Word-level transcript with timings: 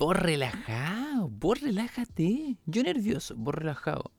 Vos 0.00 0.16
relajado, 0.16 1.28
vos 1.28 1.60
relájate. 1.60 2.56
Yo 2.64 2.82
nervioso, 2.82 3.34
vos 3.36 3.54
relajado. 3.54 4.10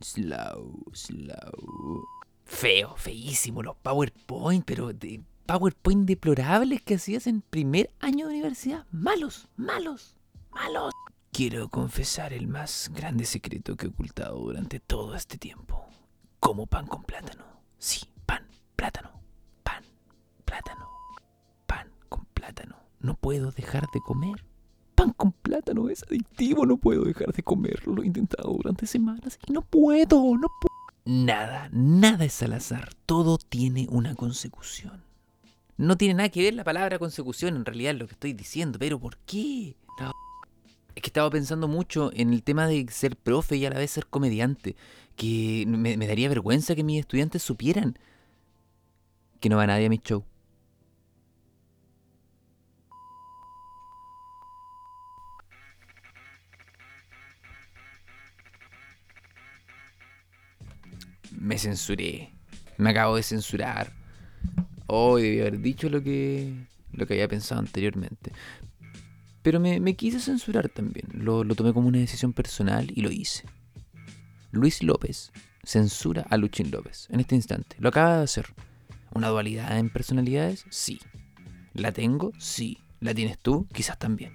Slow, 0.00 0.82
slow. 0.92 2.08
Feo, 2.44 2.96
feísimo 2.96 3.62
los 3.62 3.76
PowerPoint, 3.76 4.64
pero 4.64 4.92
de 4.92 5.22
PowerPoint 5.46 6.08
deplorables 6.08 6.82
que 6.82 6.96
hacías 6.96 7.28
en 7.28 7.40
primer 7.40 7.94
año 8.00 8.26
de 8.26 8.32
universidad. 8.34 8.84
Malos, 8.90 9.46
malos, 9.54 10.16
malos. 10.50 10.92
Quiero 11.30 11.68
confesar 11.68 12.32
el 12.32 12.48
más 12.48 12.90
grande 12.92 13.24
secreto 13.24 13.76
que 13.76 13.86
he 13.86 13.90
ocultado 13.90 14.40
durante 14.40 14.80
todo 14.80 15.14
este 15.14 15.38
tiempo. 15.38 15.86
Como 16.40 16.66
pan 16.66 16.88
con 16.88 17.04
plátano. 17.04 17.44
Sí, 17.78 18.00
pan, 18.26 18.44
plátano, 18.74 19.12
pan, 19.62 19.84
plátano, 20.44 20.88
pan 21.68 21.92
con 22.08 22.24
plátano. 22.34 22.74
No 22.98 23.14
puedo 23.14 23.52
dejar 23.52 23.86
de 23.94 24.00
comer. 24.00 24.51
Pan 25.02 25.14
con 25.14 25.32
plátano 25.32 25.88
es 25.88 26.04
adictivo, 26.04 26.64
no 26.64 26.76
puedo 26.76 27.02
dejar 27.02 27.32
de 27.32 27.42
comerlo. 27.42 27.92
Lo 27.92 28.04
he 28.04 28.06
intentado 28.06 28.52
durante 28.52 28.86
semanas 28.86 29.36
y 29.44 29.52
no 29.52 29.62
puedo, 29.62 30.36
no 30.36 30.46
puedo. 30.60 30.72
Nada, 31.04 31.68
nada 31.72 32.24
es 32.24 32.40
al 32.44 32.52
azar. 32.52 32.94
Todo 33.04 33.36
tiene 33.36 33.88
una 33.90 34.14
consecución. 34.14 35.02
No 35.76 35.96
tiene 35.96 36.14
nada 36.14 36.28
que 36.28 36.42
ver 36.42 36.54
la 36.54 36.62
palabra 36.62 37.00
consecución 37.00 37.56
en 37.56 37.64
realidad 37.64 37.96
lo 37.96 38.06
que 38.06 38.12
estoy 38.12 38.32
diciendo, 38.32 38.78
pero 38.78 39.00
¿por 39.00 39.16
qué? 39.26 39.74
Es 40.94 41.02
que 41.02 41.08
estaba 41.08 41.30
pensando 41.30 41.66
mucho 41.66 42.12
en 42.14 42.32
el 42.32 42.44
tema 42.44 42.68
de 42.68 42.86
ser 42.88 43.16
profe 43.16 43.56
y 43.56 43.66
a 43.66 43.70
la 43.70 43.78
vez 43.78 43.90
ser 43.90 44.06
comediante. 44.06 44.76
Que 45.16 45.64
me, 45.66 45.96
me 45.96 46.06
daría 46.06 46.28
vergüenza 46.28 46.76
que 46.76 46.84
mis 46.84 47.00
estudiantes 47.00 47.42
supieran 47.42 47.98
que 49.40 49.48
no 49.48 49.56
va 49.56 49.66
nadie 49.66 49.86
a 49.86 49.90
mi 49.90 49.98
show. 49.98 50.24
Me 61.42 61.58
censuré. 61.58 62.32
Me 62.78 62.90
acabo 62.90 63.16
de 63.16 63.24
censurar. 63.24 63.92
Hoy 64.86 65.22
debí 65.22 65.40
haber 65.40 65.58
dicho 65.58 65.88
lo 65.88 66.00
que, 66.00 66.54
lo 66.92 67.04
que 67.04 67.14
había 67.14 67.26
pensado 67.26 67.60
anteriormente. 67.60 68.30
Pero 69.42 69.58
me, 69.58 69.80
me 69.80 69.96
quise 69.96 70.20
censurar 70.20 70.68
también. 70.68 71.08
Lo, 71.12 71.42
lo 71.42 71.56
tomé 71.56 71.72
como 71.72 71.88
una 71.88 71.98
decisión 71.98 72.32
personal 72.32 72.92
y 72.94 73.00
lo 73.00 73.10
hice. 73.10 73.44
Luis 74.52 74.84
López 74.84 75.32
censura 75.64 76.24
a 76.30 76.36
Luchín 76.36 76.70
López 76.70 77.08
en 77.10 77.18
este 77.18 77.34
instante. 77.34 77.74
Lo 77.80 77.88
acaba 77.88 78.18
de 78.18 78.24
hacer. 78.24 78.46
¿Una 79.12 79.28
dualidad 79.28 79.76
en 79.78 79.90
personalidades? 79.90 80.64
Sí. 80.70 81.00
¿La 81.74 81.90
tengo? 81.90 82.32
Sí. 82.38 82.78
¿La 83.00 83.14
tienes 83.14 83.36
tú? 83.40 83.66
Quizás 83.72 83.98
también. 83.98 84.32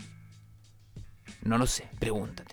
No 1.42 1.58
lo 1.58 1.68
sé, 1.68 1.88
pregúntate. 2.00 2.47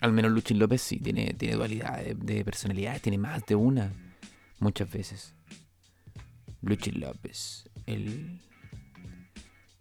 Al 0.00 0.12
menos 0.12 0.32
Luchín 0.32 0.58
López 0.58 0.80
sí, 0.80 0.98
tiene, 0.98 1.34
tiene 1.34 1.56
dualidad 1.56 2.02
de, 2.02 2.14
de 2.14 2.44
personalidades, 2.44 3.02
tiene 3.02 3.18
más 3.18 3.44
de 3.46 3.54
una, 3.54 3.92
muchas 4.58 4.90
veces. 4.90 5.34
Luchín 6.62 7.00
López, 7.00 7.68
el, 7.86 8.40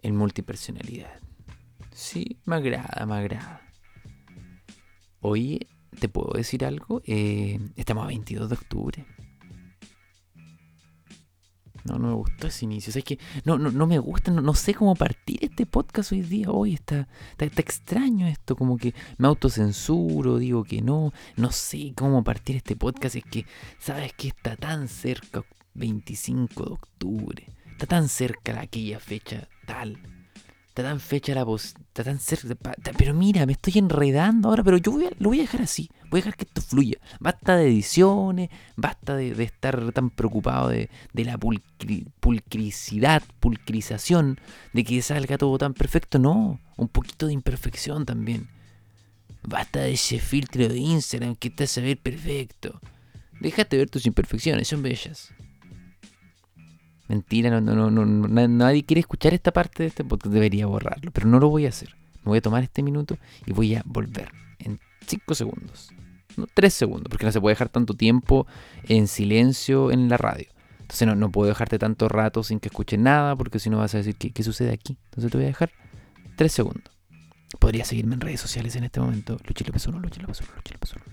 el 0.01 0.13
multipersonalidad. 0.13 1.19
Sí, 1.91 2.39
me 2.45 2.55
agrada, 2.55 3.05
me 3.05 3.15
agrada. 3.15 3.61
Oye, 5.21 5.67
¿te 5.99 6.07
puedo 6.07 6.31
decir 6.33 6.63
algo? 6.63 7.01
Eh, 7.05 7.59
estamos 7.75 8.03
a 8.05 8.07
22 8.07 8.49
de 8.49 8.55
octubre. 8.55 9.05
No, 11.83 11.97
no 11.97 12.07
me 12.07 12.13
gustó 12.13 12.47
ese 12.47 12.65
inicio. 12.65 12.91
O 12.91 12.93
sea, 12.93 12.99
es 12.99 13.05
que 13.05 13.19
no, 13.45 13.57
no, 13.57 13.71
no 13.71 13.87
me 13.87 13.99
gusta, 13.99 14.31
no, 14.31 14.41
no 14.41 14.53
sé 14.53 14.73
cómo 14.73 14.95
partir 14.95 15.39
este 15.41 15.65
podcast 15.65 16.11
hoy 16.11 16.21
día. 16.21 16.49
Hoy 16.49 16.73
está, 16.75 17.07
está, 17.37 17.61
extraño 17.61 18.27
esto, 18.27 18.55
como 18.55 18.77
que 18.77 18.93
me 19.17 19.27
autocensuro, 19.27 20.37
digo 20.37 20.63
que 20.63 20.81
no, 20.81 21.13
no 21.35 21.51
sé 21.51 21.93
cómo 21.95 22.23
partir 22.23 22.57
este 22.57 22.75
podcast. 22.75 23.15
Es 23.15 23.23
que, 23.23 23.45
¿sabes 23.79 24.13
que 24.13 24.29
Está 24.29 24.55
tan 24.55 24.87
cerca, 24.87 25.43
25 25.73 26.63
de 26.63 26.71
octubre. 26.71 27.47
Está 27.71 27.87
tan 27.87 28.07
cerca 28.07 28.61
aquella 28.61 28.99
fecha 28.99 29.49
tal. 29.65 30.18
Está 30.69 30.83
tan 30.83 30.99
fecha 30.99 31.33
la 31.35 31.43
voz. 31.43 31.73
Está 31.87 32.03
tan 32.05 32.19
cerca. 32.19 32.55
Pero 32.97 33.13
mira, 33.13 33.45
me 33.45 33.53
estoy 33.53 33.73
enredando 33.77 34.49
ahora. 34.49 34.63
Pero 34.63 34.77
yo 34.77 34.91
voy 34.91 35.05
a- 35.05 35.11
lo 35.19 35.29
voy 35.29 35.39
a 35.39 35.41
dejar 35.41 35.61
así. 35.63 35.89
Voy 36.09 36.19
a 36.19 36.23
dejar 36.23 36.37
que 36.37 36.45
esto 36.45 36.61
fluya. 36.61 36.97
Basta 37.19 37.57
de 37.57 37.67
ediciones. 37.67 38.49
Basta 38.77 39.15
de, 39.15 39.31
estar 39.43 39.91
tan 39.91 40.09
preocupado 40.09 40.69
de, 40.69 40.89
de 41.13 41.25
la 41.25 41.37
pulcri- 41.37 42.07
pulcricidad, 42.19 43.21
pulcrización. 43.39 44.39
De 44.73 44.83
que 44.83 45.01
salga 45.01 45.37
todo 45.37 45.57
tan 45.57 45.73
perfecto. 45.73 46.17
No. 46.19 46.59
Un 46.77 46.87
poquito 46.87 47.27
de 47.27 47.33
imperfección 47.33 48.05
también. 48.05 48.47
Basta 49.43 49.79
de 49.81 49.93
ese 49.93 50.19
filtro 50.19 50.67
de 50.67 50.77
Instagram 50.77 51.35
que 51.35 51.49
te 51.49 51.63
hace 51.65 51.81
ver 51.81 51.97
perfecto. 51.97 52.79
Déjate 53.41 53.77
ver 53.77 53.89
tus 53.89 54.05
imperfecciones, 54.05 54.67
son 54.67 54.81
bellas. 54.83 55.29
Mentira, 57.09 57.49
no, 57.49 57.59
no, 57.59 57.75
no, 57.75 57.89
no, 57.91 58.05
no, 58.05 58.27
na- 58.27 58.47
nadie 58.47 58.85
quiere 58.85 59.01
escuchar 59.01 59.33
esta 59.33 59.51
parte 59.51 59.83
de 59.83 59.87
este 59.89 60.03
podcast, 60.05 60.31
debería 60.33 60.65
borrarlo, 60.67 61.11
pero 61.11 61.27
no 61.27 61.39
lo 61.39 61.49
voy 61.49 61.65
a 61.65 61.69
hacer. 61.69 61.95
Me 62.17 62.29
voy 62.29 62.37
a 62.37 62.41
tomar 62.41 62.63
este 62.63 62.83
minuto 62.83 63.17
y 63.45 63.51
voy 63.51 63.75
a 63.75 63.81
volver 63.85 64.31
en 64.59 64.79
5 65.07 65.33
segundos. 65.35 65.89
No, 66.37 66.45
3 66.53 66.73
segundos, 66.73 67.07
porque 67.09 67.25
no 67.25 67.31
se 67.31 67.41
puede 67.41 67.53
dejar 67.55 67.69
tanto 67.69 67.95
tiempo 67.95 68.45
en 68.83 69.07
silencio 69.07 69.91
en 69.91 70.07
la 70.07 70.17
radio. 70.17 70.47
Entonces 70.81 71.07
no, 71.07 71.15
no 71.15 71.31
puedo 71.31 71.49
dejarte 71.49 71.77
tanto 71.79 72.07
rato 72.09 72.43
sin 72.43 72.59
que 72.59 72.67
escuches 72.69 72.99
nada, 72.99 73.35
porque 73.35 73.59
si 73.59 73.69
no 73.69 73.77
vas 73.79 73.93
a 73.95 73.97
decir 73.97 74.15
qué, 74.15 74.43
sucede 74.43 74.71
aquí. 74.71 74.97
Entonces 75.05 75.31
te 75.31 75.37
voy 75.37 75.45
a 75.45 75.47
dejar 75.49 75.71
3 76.35 76.51
segundos. 76.51 76.95
Podría 77.59 77.83
seguirme 77.85 78.13
en 78.15 78.21
redes 78.21 78.39
sociales 78.39 78.75
en 78.75 78.83
este 78.83 78.99
momento. 78.99 79.37
Luchi 79.47 79.63
López 79.63 79.87
1, 79.87 79.99
Luchi 79.99 80.19
López 80.19 80.41
1, 80.41 80.49
Luchi 80.55 80.73
López 80.73 80.93
1, 80.93 81.01
Luchi 81.05 81.07
López 81.07 81.07
1, 81.07 81.08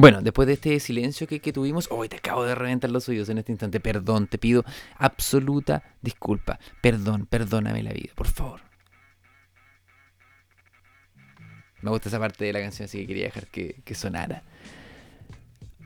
Bueno, 0.00 0.22
después 0.22 0.46
de 0.46 0.54
este 0.54 0.78
silencio 0.78 1.26
que, 1.26 1.40
que 1.40 1.52
tuvimos, 1.52 1.88
hoy 1.90 2.08
te 2.08 2.18
acabo 2.18 2.44
de 2.44 2.54
reventar 2.54 2.88
los 2.88 3.08
oídos 3.08 3.30
en 3.30 3.38
este 3.38 3.50
instante. 3.50 3.80
Perdón, 3.80 4.28
te 4.28 4.38
pido 4.38 4.64
absoluta 4.96 5.82
disculpa. 6.00 6.60
Perdón, 6.80 7.26
perdóname 7.26 7.82
la 7.82 7.92
vida, 7.92 8.12
por 8.14 8.28
favor. 8.28 8.60
Me 11.82 11.90
gusta 11.90 12.10
esa 12.10 12.20
parte 12.20 12.44
de 12.44 12.52
la 12.52 12.60
canción, 12.60 12.84
así 12.84 12.98
que 13.00 13.06
quería 13.08 13.24
dejar 13.24 13.48
que, 13.48 13.80
que 13.84 13.96
sonara. 13.96 14.44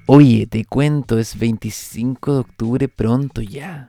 Oye, 0.04 0.46
te 0.46 0.66
cuento, 0.66 1.18
es 1.18 1.38
25 1.38 2.34
de 2.34 2.40
octubre 2.40 2.88
pronto 2.88 3.40
ya. 3.40 3.88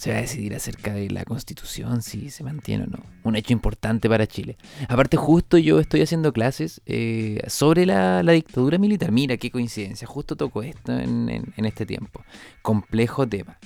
Se 0.00 0.10
va 0.12 0.16
a 0.16 0.20
decidir 0.22 0.54
acerca 0.54 0.94
de 0.94 1.10
la 1.10 1.24
constitución, 1.26 2.00
si 2.00 2.30
se 2.30 2.42
mantiene 2.42 2.84
o 2.84 2.86
no. 2.86 3.00
Un 3.22 3.36
hecho 3.36 3.52
importante 3.52 4.08
para 4.08 4.26
Chile. 4.26 4.56
Aparte, 4.88 5.18
justo 5.18 5.58
yo 5.58 5.78
estoy 5.78 6.00
haciendo 6.00 6.32
clases 6.32 6.80
eh, 6.86 7.42
sobre 7.48 7.84
la, 7.84 8.22
dictadura 8.22 8.78
militar. 8.78 9.12
Mira, 9.12 9.36
qué 9.36 9.50
coincidencia. 9.50 10.06
Justo 10.08 10.36
tocó 10.36 10.62
esto 10.62 10.98
en, 10.98 11.28
en- 11.28 11.52
en 11.54 11.64
este 11.66 11.84
tiempo. 11.84 12.24
Complejo 12.62 13.28
tema. 13.28 13.58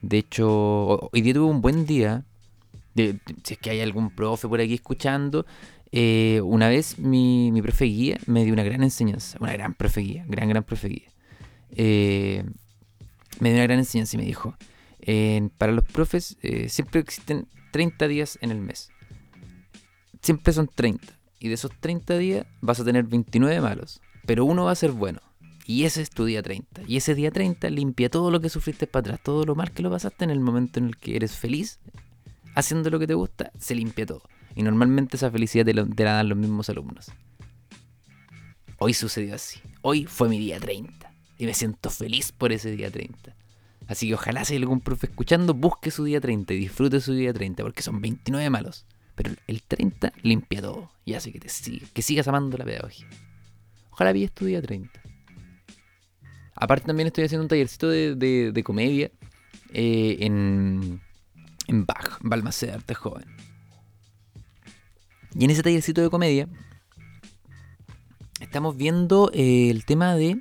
De 0.00 0.18
hecho, 0.18 0.48
ho- 0.48 1.10
hoy 1.12 1.22
día 1.22 1.34
tuve 1.34 1.50
un 1.50 1.60
buen 1.60 1.86
día. 1.86 2.22
Si 2.94 3.54
es 3.54 3.58
que 3.58 3.70
hay 3.70 3.80
algún 3.80 4.10
profe 4.14 4.46
por 4.46 4.60
aquí 4.60 4.74
escuchando. 4.74 5.44
eh, 5.90 6.40
una 6.44 6.68
vez 6.68 7.00
mi, 7.00 7.50
mi 7.50 7.62
profe 7.62 7.86
guía 7.86 8.18
me 8.26 8.44
dio 8.44 8.52
una 8.52 8.62
gran 8.62 8.84
enseñanza. 8.84 9.38
Una 9.40 9.54
gran 9.54 9.74
profe 9.74 10.02
guía. 10.02 10.24
Gran, 10.28 10.48
gran 10.48 10.62
profe 10.62 10.86
guía. 10.88 11.08
Eh, 11.72 12.44
me 13.40 13.48
dio 13.48 13.56
una 13.58 13.64
gran 13.66 13.80
enseñanza 13.80 14.16
y 14.16 14.20
me 14.20 14.24
dijo, 14.26 14.54
para 15.56 15.72
los 15.72 15.84
profes 15.84 16.36
eh, 16.42 16.68
siempre 16.68 17.00
existen 17.00 17.46
30 17.72 18.08
días 18.08 18.38
en 18.42 18.50
el 18.50 18.58
mes. 18.60 18.90
Siempre 20.22 20.52
son 20.52 20.68
30. 20.68 21.06
Y 21.40 21.48
de 21.48 21.54
esos 21.54 21.70
30 21.80 22.18
días 22.18 22.46
vas 22.60 22.80
a 22.80 22.84
tener 22.84 23.04
29 23.04 23.60
malos. 23.60 24.00
Pero 24.26 24.44
uno 24.44 24.64
va 24.64 24.72
a 24.72 24.76
ser 24.76 24.90
bueno. 24.92 25.20
Y 25.64 25.84
ese 25.84 26.02
es 26.02 26.10
tu 26.10 26.24
día 26.24 26.42
30. 26.42 26.82
Y 26.86 26.96
ese 26.96 27.14
día 27.14 27.30
30 27.30 27.70
limpia 27.70 28.08
todo 28.10 28.30
lo 28.30 28.40
que 28.40 28.48
sufriste 28.48 28.86
para 28.86 29.00
atrás, 29.02 29.20
todo 29.22 29.44
lo 29.44 29.54
mal 29.54 29.70
que 29.70 29.82
lo 29.82 29.90
pasaste 29.90 30.24
en 30.24 30.30
el 30.30 30.40
momento 30.40 30.78
en 30.80 30.86
el 30.86 30.96
que 30.96 31.16
eres 31.16 31.32
feliz, 31.36 31.78
haciendo 32.54 32.90
lo 32.90 32.98
que 32.98 33.06
te 33.06 33.14
gusta, 33.14 33.52
se 33.58 33.74
limpia 33.74 34.06
todo. 34.06 34.22
Y 34.56 34.62
normalmente 34.62 35.16
esa 35.16 35.30
felicidad 35.30 35.64
te, 35.66 35.74
lo- 35.74 35.86
te 35.86 36.04
la 36.04 36.12
dan 36.14 36.28
los 36.30 36.38
mismos 36.38 36.68
alumnos. 36.70 37.12
Hoy 38.78 38.94
sucedió 38.94 39.34
así. 39.34 39.60
Hoy 39.82 40.06
fue 40.06 40.28
mi 40.28 40.38
día 40.38 40.58
30. 40.58 41.12
Y 41.38 41.46
me 41.46 41.54
siento 41.54 41.90
feliz 41.90 42.32
por 42.32 42.52
ese 42.52 42.70
día 42.72 42.90
30. 42.90 43.34
Así 43.88 44.06
que 44.08 44.14
ojalá 44.14 44.44
si 44.44 44.54
hay 44.54 44.60
algún 44.60 44.80
profe 44.80 45.06
escuchando, 45.06 45.54
busque 45.54 45.90
su 45.90 46.04
día 46.04 46.20
30 46.20 46.52
y 46.54 46.58
disfrute 46.58 47.00
su 47.00 47.14
día 47.14 47.32
30, 47.32 47.62
porque 47.62 47.82
son 47.82 48.00
29 48.00 48.48
malos. 48.50 48.84
Pero 49.14 49.32
el 49.46 49.62
30 49.62 50.12
limpia 50.22 50.60
todo 50.60 50.90
y 51.04 51.14
hace 51.14 51.32
que, 51.32 51.40
te 51.40 51.48
siga- 51.48 51.88
que 51.92 52.02
sigas 52.02 52.28
amando 52.28 52.56
la 52.58 52.64
pedagogía. 52.64 53.08
Ojalá 53.90 54.12
pilles 54.12 54.30
tu 54.32 54.44
día 54.44 54.60
30. 54.62 55.00
Aparte 56.54 56.86
también 56.86 57.06
estoy 57.06 57.24
haciendo 57.24 57.42
un 57.44 57.48
tallercito 57.48 57.88
de, 57.88 58.14
de- 58.14 58.52
de 58.52 58.62
comedia 58.62 59.10
eh, 59.72 60.18
en, 60.20 61.00
en 61.66 61.86
Bach, 61.86 62.18
Balmaceda 62.20 62.74
Arte 62.74 62.94
Joven. 62.94 63.24
Y 65.34 65.44
en 65.44 65.50
ese 65.50 65.62
tallercito 65.62 66.00
de 66.02 66.10
comedia 66.10 66.48
estamos 68.40 68.76
viendo 68.76 69.30
eh, 69.32 69.70
el 69.70 69.84
tema 69.84 70.14
de... 70.14 70.40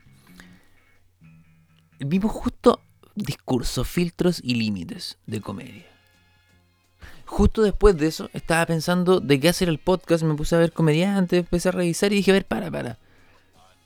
Vimos 1.99 2.31
justo 2.31 2.81
discurso, 3.17 3.83
filtros 3.83 4.39
y 4.43 4.55
límites 4.55 5.17
de 5.25 5.41
comedia. 5.41 5.85
Justo 7.25 7.61
después 7.61 7.97
de 7.97 8.07
eso, 8.07 8.29
estaba 8.33 8.65
pensando 8.65 9.19
de 9.19 9.39
qué 9.39 9.49
hacer 9.49 9.67
el 9.67 9.79
podcast, 9.79 10.23
me 10.23 10.35
puse 10.35 10.55
a 10.55 10.59
ver 10.59 10.71
comediantes, 10.71 11.39
empecé 11.39 11.69
a 11.69 11.73
revisar 11.73 12.13
y 12.13 12.17
dije, 12.17 12.31
a 12.31 12.35
ver, 12.35 12.45
para, 12.45 12.71
para. 12.71 12.97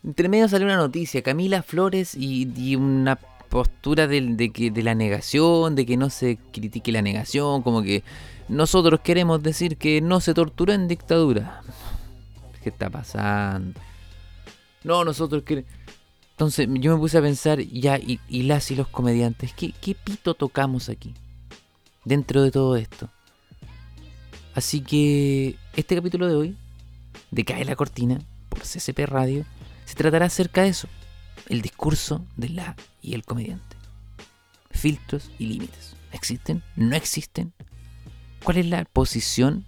Entre 0.04 0.30
medio 0.30 0.48
salió 0.48 0.68
una 0.68 0.78
noticia, 0.78 1.22
Camila 1.22 1.63
Flores 1.63 2.16
y, 2.16 2.75
una 2.75 3.16
postura 3.50 4.07
de, 4.07 4.51
que, 4.54 4.72
de 4.72 4.83
la 4.83 4.95
negación, 4.95 5.75
de 5.75 5.86
que 5.86 5.98
no 5.98 6.10
se 6.10 6.38
critique 6.51 6.92
la 6.92 7.01
negación, 7.01 7.63
como 7.63 7.81
que 7.81 8.04
nosotros 8.48 9.00
queremos 9.01 9.42
decir 9.42 9.77
que 9.77 10.01
no 10.01 10.22
se 10.22 10.34
torturó 10.34 10.74
en 10.74 10.88
dictadura. 10.88 11.62
¿Qué 12.63 12.69
está 12.69 12.89
pasando? 12.89 13.80
No, 14.84 15.04
nosotros 15.04 15.44
queremos... 15.44 15.69
Entonces 16.41 16.67
yo 16.71 16.95
me 16.95 16.99
puse 16.99 17.19
a 17.19 17.21
pensar, 17.21 17.59
ya, 17.59 17.99
y, 17.99 18.17
las 18.41 18.71
y 18.71 18.75
los 18.75 18.88
comediantes, 18.88 19.53
¿qué, 19.53 19.73
¿qué 19.79 19.93
pito 19.93 20.33
tocamos 20.33 20.89
aquí? 20.89 21.13
Dentro 22.03 22.41
de 22.41 22.49
todo 22.49 22.77
esto. 22.77 23.11
Así 24.55 24.81
que 24.81 25.55
este 25.75 25.95
capítulo 25.95 26.27
de 26.27 26.33
hoy, 26.33 26.57
de 27.29 27.45
Cae 27.45 27.63
la 27.63 27.75
Cortina, 27.75 28.21
por 28.49 28.61
CCP 28.61 29.05
Radio, 29.05 29.45
se 29.85 29.93
tratará 29.93 30.25
acerca 30.25 30.63
de 30.63 30.69
eso, 30.69 30.88
el 31.47 31.61
discurso 31.61 32.25
de 32.38 32.49
la 32.49 32.75
y 33.03 33.13
el 33.13 33.23
comediante. 33.23 33.77
Filtros 34.71 35.29
y 35.38 35.45
límites. 35.45 35.95
¿Existen? 36.11 36.63
¿No 36.75 36.95
existen? 36.95 37.53
¿Cuál 38.43 38.57
es 38.57 38.65
la 38.65 38.85
posición 38.85 39.63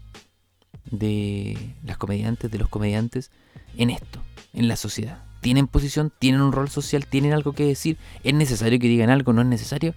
de 0.85 1.75
las 1.83 1.97
comediantes, 1.97 2.49
de 2.49 2.57
los 2.57 2.67
comediantes 2.67 3.29
en 3.77 3.91
esto, 3.91 4.23
en 4.53 4.67
la 4.67 4.75
sociedad? 4.75 5.32
Tienen 5.44 5.68
posición, 5.68 6.12
tienen 6.18 6.42
un 6.42 6.54
rol 6.54 6.69
social, 6.69 7.06
tienen 7.06 7.34
algo 7.34 7.51
que 7.51 7.66
decir, 7.66 7.98
es 8.24 8.34
necesario 8.34 8.80
que 8.80 8.88
digan 8.88 9.10
algo, 9.10 9.34
no 9.34 9.42
es 9.42 9.48
necesario, 9.48 9.94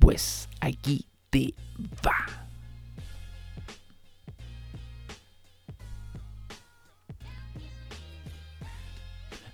pues 0.00 0.48
aquí 0.60 1.04
te 1.30 1.54
va. 2.04 2.48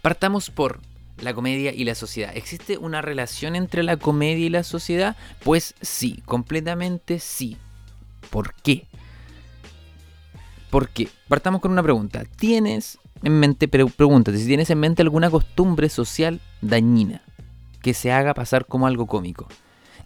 Partamos 0.00 0.50
por 0.50 0.80
la 1.18 1.34
comedia 1.34 1.72
y 1.72 1.84
la 1.84 1.96
sociedad. 1.96 2.30
¿Existe 2.36 2.78
una 2.78 3.02
relación 3.02 3.56
entre 3.56 3.82
la 3.82 3.96
comedia 3.96 4.46
y 4.46 4.50
la 4.50 4.62
sociedad? 4.62 5.16
Pues 5.42 5.74
sí, 5.80 6.22
completamente 6.26 7.18
sí. 7.18 7.56
¿Por 8.30 8.54
qué? 8.54 8.86
Porque 10.74 11.08
partamos 11.28 11.60
con 11.60 11.70
una 11.70 11.84
pregunta. 11.84 12.24
¿Tienes 12.36 12.98
en 13.22 13.38
mente, 13.38 13.68
pero 13.68 13.86
pregúntate 13.86 14.38
si 14.38 14.46
tienes 14.48 14.70
en 14.70 14.80
mente 14.80 15.02
alguna 15.02 15.30
costumbre 15.30 15.88
social 15.88 16.40
dañina 16.62 17.22
que 17.80 17.94
se 17.94 18.10
haga 18.10 18.34
pasar 18.34 18.66
como 18.66 18.88
algo 18.88 19.06
cómico. 19.06 19.46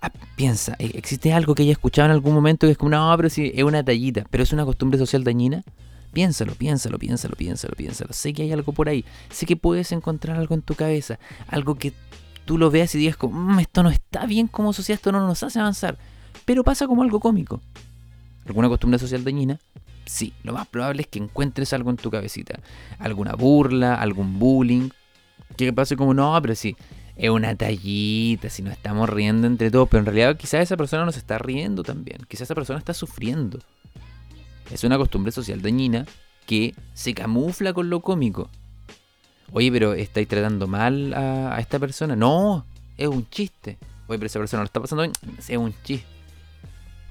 Ah, 0.03 0.12
piensa, 0.37 0.76
¿e-, 0.79 0.99
¿existe 0.99 1.32
algo 1.32 1.55
que 1.55 1.62
haya 1.62 1.73
escuchado 1.73 2.05
en 2.05 2.12
algún 2.12 2.35
momento 2.35 2.67
que 2.67 2.73
es 2.73 2.76
como, 2.76 2.91
no, 2.91 3.15
pero 3.17 3.31
si 3.31 3.50
es 3.55 3.65
una 3.65 3.82
tallita, 3.82 4.26
pero 4.31 4.43
es 4.43 4.53
una 4.53 4.67
costumbre 4.67 4.99
social 4.99 5.25
dañina? 5.25 5.65
Piénsalo, 6.12 6.55
piénsalo, 6.55 6.99
piénsalo, 6.99 7.35
piénsalo, 7.35 7.75
piénsalo. 7.75 8.12
Sé 8.12 8.35
que 8.35 8.43
hay 8.43 8.53
algo 8.53 8.73
por 8.73 8.91
ahí. 8.91 9.06
Sé 9.31 9.47
que 9.47 9.56
puedes 9.56 9.91
encontrar 9.93 10.37
algo 10.37 10.55
en 10.55 10.61
tu 10.61 10.75
cabeza. 10.75 11.19
Algo 11.47 11.76
que 11.76 11.94
tú 12.44 12.59
lo 12.59 12.70
veas 12.70 12.94
y 12.94 12.99
digas 12.99 13.17
como, 13.17 13.41
mm, 13.41 13.61
esto 13.61 13.82
no 13.82 13.88
está 13.88 14.26
bien 14.26 14.49
como 14.49 14.75
sociedad, 14.75 14.99
esto 14.99 15.12
no 15.12 15.26
nos 15.26 15.43
hace 15.43 15.61
avanzar. 15.61 15.97
Pero 16.44 16.62
pasa 16.62 16.87
como 16.87 17.03
algo 17.03 17.20
cómico. 17.20 17.62
¿Alguna 18.44 18.69
costumbre 18.69 18.99
social 18.99 19.25
dañina? 19.25 19.59
Sí, 20.08 20.32
lo 20.43 20.55
más 20.55 20.66
probable 20.66 21.02
es 21.02 21.08
que 21.08 21.19
encuentres 21.19 21.72
algo 21.72 21.90
en 21.90 21.96
tu 21.96 22.10
cabecita. 22.10 22.58
Alguna 22.99 23.34
burla, 23.34 23.94
algún 23.94 24.38
bullying. 24.38 24.90
Que 25.56 25.72
pase 25.72 25.96
como, 25.96 26.14
no, 26.14 26.38
pero 26.40 26.55
sí, 26.55 26.76
es 27.16 27.31
una 27.31 27.55
tallita, 27.55 28.49
si 28.49 28.62
nos 28.62 28.72
estamos 28.72 29.08
riendo 29.08 29.46
entre 29.46 29.70
todos. 29.70 29.88
Pero 29.88 30.00
en 30.00 30.06
realidad 30.06 30.37
quizás 30.37 30.62
esa 30.62 30.76
persona 30.76 31.05
nos 31.05 31.16
está 31.16 31.38
riendo 31.38 31.82
también. 31.82 32.19
Quizás 32.28 32.43
esa 32.43 32.55
persona 32.55 32.78
está 32.78 32.94
sufriendo. 32.94 33.58
Es 34.70 34.84
una 34.84 34.99
costumbre 34.99 35.32
social 35.32 35.62
dañina 35.62 36.06
que 36.46 36.75
se 36.94 37.14
camufla 37.14 37.72
con 37.72 37.90
lo 37.90 38.00
cómico. 38.00 38.50
Oye, 39.52 39.72
pero 39.72 39.94
¿estáis 39.94 40.28
tratando 40.28 40.66
mal 40.66 41.14
a, 41.14 41.56
a 41.56 41.60
esta 41.60 41.78
persona? 41.78 42.14
No, 42.16 42.66
es 42.96 43.08
un 43.08 43.28
chiste. 43.31 43.78
Oye, 44.06 44.19
pero 44.19 44.26
esa 44.26 44.38
persona 44.38 44.62
lo 44.62 44.66
está 44.66 44.81
pasando 44.81 45.02
bien. 45.02 45.12
Es 45.38 45.56
un 45.56 45.75
chiste. 45.82 46.06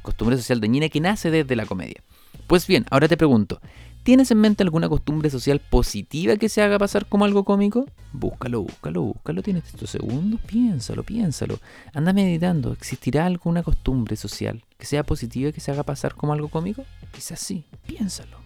Costumbre 0.01 0.38
social 0.38 0.61
dañina 0.61 0.88
que 0.89 1.01
nace 1.01 1.31
desde 1.31 1.55
la 1.55 1.65
comedia. 1.65 2.01
Pues 2.47 2.65
bien, 2.65 2.85
ahora 2.89 3.09
te 3.09 3.17
pregunto, 3.17 3.59
¿tienes 4.03 4.31
en 4.31 4.39
mente 4.39 4.63
alguna 4.63 4.88
costumbre 4.88 5.29
social 5.29 5.59
positiva 5.59 6.38
que 6.38 6.47
se 6.47 6.61
haga 6.61 6.79
pasar 6.79 7.05
como 7.05 7.25
algo 7.25 7.44
cómico? 7.44 7.85
Búscalo, 8.13 8.63
búscalo, 8.63 9.01
búscalo, 9.01 9.44
tienes 9.44 9.65
estos 9.65 9.89
segundos, 9.89 10.39
piénsalo, 10.47 11.03
piénsalo. 11.03 11.59
Anda 11.94 12.13
meditando, 12.13 12.71
¿existirá 12.71 13.25
alguna 13.25 13.63
costumbre 13.63 14.15
social 14.15 14.63
que 14.77 14.85
sea 14.85 15.03
positiva 15.03 15.51
que 15.51 15.59
se 15.59 15.71
haga 15.71 15.83
pasar 15.83 16.15
como 16.15 16.31
algo 16.31 16.47
cómico? 16.47 16.85
Quizás 17.11 17.41
sí, 17.41 17.65
piénsalo. 17.85 18.38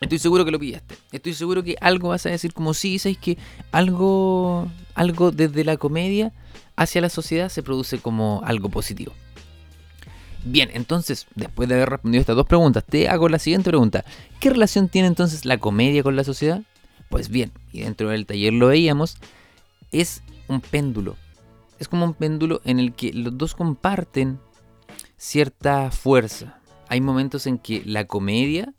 Estoy 0.00 0.18
seguro 0.18 0.46
que 0.46 0.50
lo 0.50 0.58
pillaste. 0.58 0.94
Estoy 1.12 1.34
seguro 1.34 1.62
que 1.62 1.76
algo 1.82 2.08
vas 2.08 2.24
a 2.24 2.30
decir 2.30 2.54
como 2.54 2.72
sí, 2.72 2.98
sabes 2.98 3.18
que 3.18 3.36
algo, 3.70 4.66
algo 4.94 5.30
desde 5.30 5.62
la 5.62 5.76
comedia 5.76 6.32
hacia 6.80 7.02
la 7.02 7.10
sociedad 7.10 7.50
se 7.50 7.62
produce 7.62 7.98
como 7.98 8.40
algo 8.42 8.70
positivo. 8.70 9.12
Bien, 10.46 10.70
entonces, 10.72 11.26
después 11.34 11.68
de 11.68 11.74
haber 11.74 11.90
respondido 11.90 12.20
estas 12.20 12.36
dos 12.36 12.46
preguntas, 12.46 12.82
te 12.88 13.06
hago 13.10 13.28
la 13.28 13.38
siguiente 13.38 13.68
pregunta. 13.68 14.02
¿Qué 14.40 14.48
relación 14.48 14.88
tiene 14.88 15.08
entonces 15.08 15.44
la 15.44 15.58
comedia 15.58 16.02
con 16.02 16.16
la 16.16 16.24
sociedad? 16.24 16.62
Pues 17.10 17.28
bien, 17.28 17.52
y 17.70 17.82
dentro 17.82 18.08
del 18.08 18.24
taller 18.24 18.54
lo 18.54 18.68
veíamos, 18.68 19.18
es 19.92 20.22
un 20.48 20.62
péndulo. 20.62 21.16
Es 21.78 21.86
como 21.86 22.06
un 22.06 22.14
péndulo 22.14 22.62
en 22.64 22.78
el 22.78 22.94
que 22.94 23.12
los 23.12 23.36
dos 23.36 23.54
comparten 23.54 24.40
cierta 25.18 25.90
fuerza. 25.90 26.60
Hay 26.88 27.02
momentos 27.02 27.46
en 27.46 27.58
que 27.58 27.82
la 27.84 28.06
comedia 28.06 28.72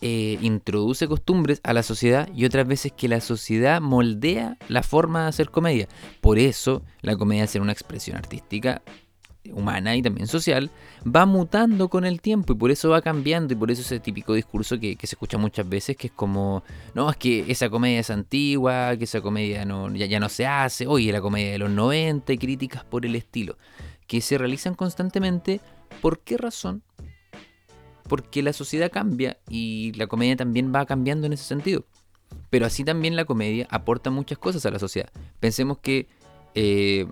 eh, 0.00 0.38
introduce 0.40 1.08
costumbres 1.08 1.60
a 1.64 1.72
la 1.72 1.82
sociedad 1.82 2.28
y 2.34 2.44
otras 2.44 2.66
veces 2.66 2.92
que 2.92 3.08
la 3.08 3.20
sociedad 3.20 3.80
moldea 3.80 4.56
la 4.68 4.82
forma 4.82 5.22
de 5.22 5.28
hacer 5.28 5.50
comedia. 5.50 5.88
Por 6.20 6.38
eso 6.38 6.82
la 7.00 7.16
comedia, 7.16 7.46
ser 7.46 7.62
una 7.62 7.72
expresión 7.72 8.16
artística 8.16 8.82
humana 9.52 9.96
y 9.96 10.02
también 10.02 10.26
social, 10.26 10.70
va 11.04 11.26
mutando 11.26 11.88
con 11.88 12.04
el 12.04 12.20
tiempo 12.20 12.52
y 12.52 12.56
por 12.56 12.70
eso 12.70 12.90
va 12.90 13.02
cambiando 13.02 13.54
y 13.54 13.56
por 13.56 13.70
eso 13.70 13.82
ese 13.82 14.00
típico 14.00 14.34
discurso 14.34 14.78
que, 14.78 14.96
se 15.00 15.14
escucha 15.14 15.38
muchas 15.38 15.68
veces 15.68 15.96
que 15.96 16.08
es 16.08 16.12
como, 16.12 16.62
no, 16.94 17.10
es 17.10 17.16
que 17.16 17.44
esa 17.48 17.70
comedia 17.70 18.00
es 18.00 18.10
antigua, 18.10 18.96
que 18.96 19.04
esa 19.04 19.20
comedia 19.20 19.64
ya 19.94 20.20
no 20.20 20.28
se 20.28 20.46
hace, 20.46 20.86
oye, 20.86 21.12
la 21.12 21.20
comedia 21.20 21.52
de 21.52 21.58
los 21.58 21.70
90 21.70 22.32
y 22.32 22.38
críticas 22.38 22.84
por 22.84 23.06
el 23.06 23.16
estilo, 23.16 23.56
que 24.06 24.20
se 24.20 24.38
realizan 24.38 24.74
constantemente. 24.74 25.60
¿Por 26.00 26.20
qué 26.20 26.36
razón? 26.36 26.82
Porque 28.08 28.42
la 28.42 28.52
sociedad 28.52 28.90
cambia 28.90 29.38
y 29.48 29.92
la 29.92 30.06
comedia 30.06 30.36
también 30.36 30.72
va 30.74 30.86
cambiando 30.86 31.26
en 31.26 31.34
ese 31.34 31.44
sentido. 31.44 31.84
Pero 32.50 32.66
así 32.66 32.84
también 32.84 33.16
la 33.16 33.24
comedia 33.24 33.66
aporta 33.70 34.10
muchas 34.10 34.38
cosas 34.38 34.64
a 34.66 34.70
la 34.70 34.78
sociedad. 34.78 35.10
Pensemos 35.40 35.78
que 35.78 36.08
eh, 36.54 37.06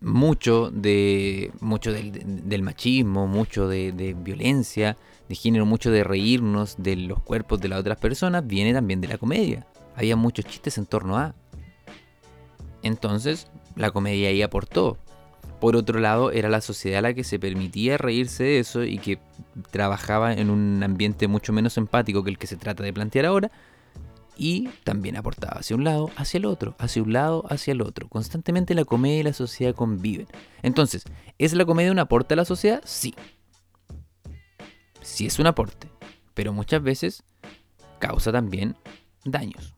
mucho, 0.00 0.70
de, 0.70 1.52
mucho 1.60 1.92
del, 1.92 2.62
machismo, 2.62 3.26
mucho 3.26 3.68
de, 3.68 4.16
violencia, 4.18 4.96
de 5.28 5.34
género, 5.34 5.66
mucho 5.66 5.90
de 5.90 6.04
reírnos 6.04 6.76
de 6.78 6.96
los 6.96 7.22
cuerpos 7.22 7.60
de 7.60 7.68
las 7.68 7.80
otras 7.80 7.98
personas, 7.98 8.46
viene 8.46 8.72
también 8.72 9.00
de 9.00 9.08
la 9.08 9.18
comedia. 9.18 9.66
Había 9.96 10.16
muchos 10.16 10.44
chistes 10.44 10.78
en 10.78 10.86
torno 10.86 11.18
a. 11.18 11.34
Entonces, 12.82 13.48
la 13.76 13.90
comedia 13.90 14.28
ahí 14.28 14.42
aportó. 14.42 14.98
Por 15.60 15.76
otro 15.76 16.00
lado, 16.00 16.32
era 16.32 16.48
la 16.48 16.62
sociedad 16.62 17.02
la 17.02 17.12
que 17.12 17.22
se 17.22 17.38
permitía 17.38 17.98
reírse 17.98 18.44
de 18.44 18.58
eso 18.60 18.82
y 18.82 18.98
que 18.98 19.18
trabajaba 19.70 20.32
en 20.32 20.48
un 20.48 20.82
ambiente 20.82 21.28
mucho 21.28 21.52
menos 21.52 21.76
empático 21.76 22.24
que 22.24 22.30
el 22.30 22.38
que 22.38 22.46
se 22.46 22.56
trata 22.56 22.82
de 22.82 22.92
plantear 22.92 23.26
ahora. 23.26 23.50
Y 24.38 24.70
también 24.84 25.18
aportaba 25.18 25.60
hacia 25.60 25.76
un 25.76 25.84
lado, 25.84 26.10
hacia 26.16 26.38
el 26.38 26.46
otro, 26.46 26.74
hacia 26.78 27.02
un 27.02 27.12
lado, 27.12 27.44
hacia 27.50 27.72
el 27.72 27.82
otro. 27.82 28.08
Constantemente 28.08 28.74
la 28.74 28.86
comedia 28.86 29.20
y 29.20 29.22
la 29.22 29.34
sociedad 29.34 29.74
conviven. 29.74 30.28
Entonces, 30.62 31.04
¿es 31.36 31.52
la 31.52 31.66
comedia 31.66 31.92
un 31.92 31.98
aporte 31.98 32.32
a 32.32 32.38
la 32.38 32.46
sociedad? 32.46 32.80
Sí. 32.86 33.14
Sí 35.02 35.26
es 35.26 35.38
un 35.38 35.46
aporte. 35.46 35.90
Pero 36.32 36.54
muchas 36.54 36.82
veces 36.82 37.22
causa 37.98 38.32
también 38.32 38.76
daños. 39.26 39.74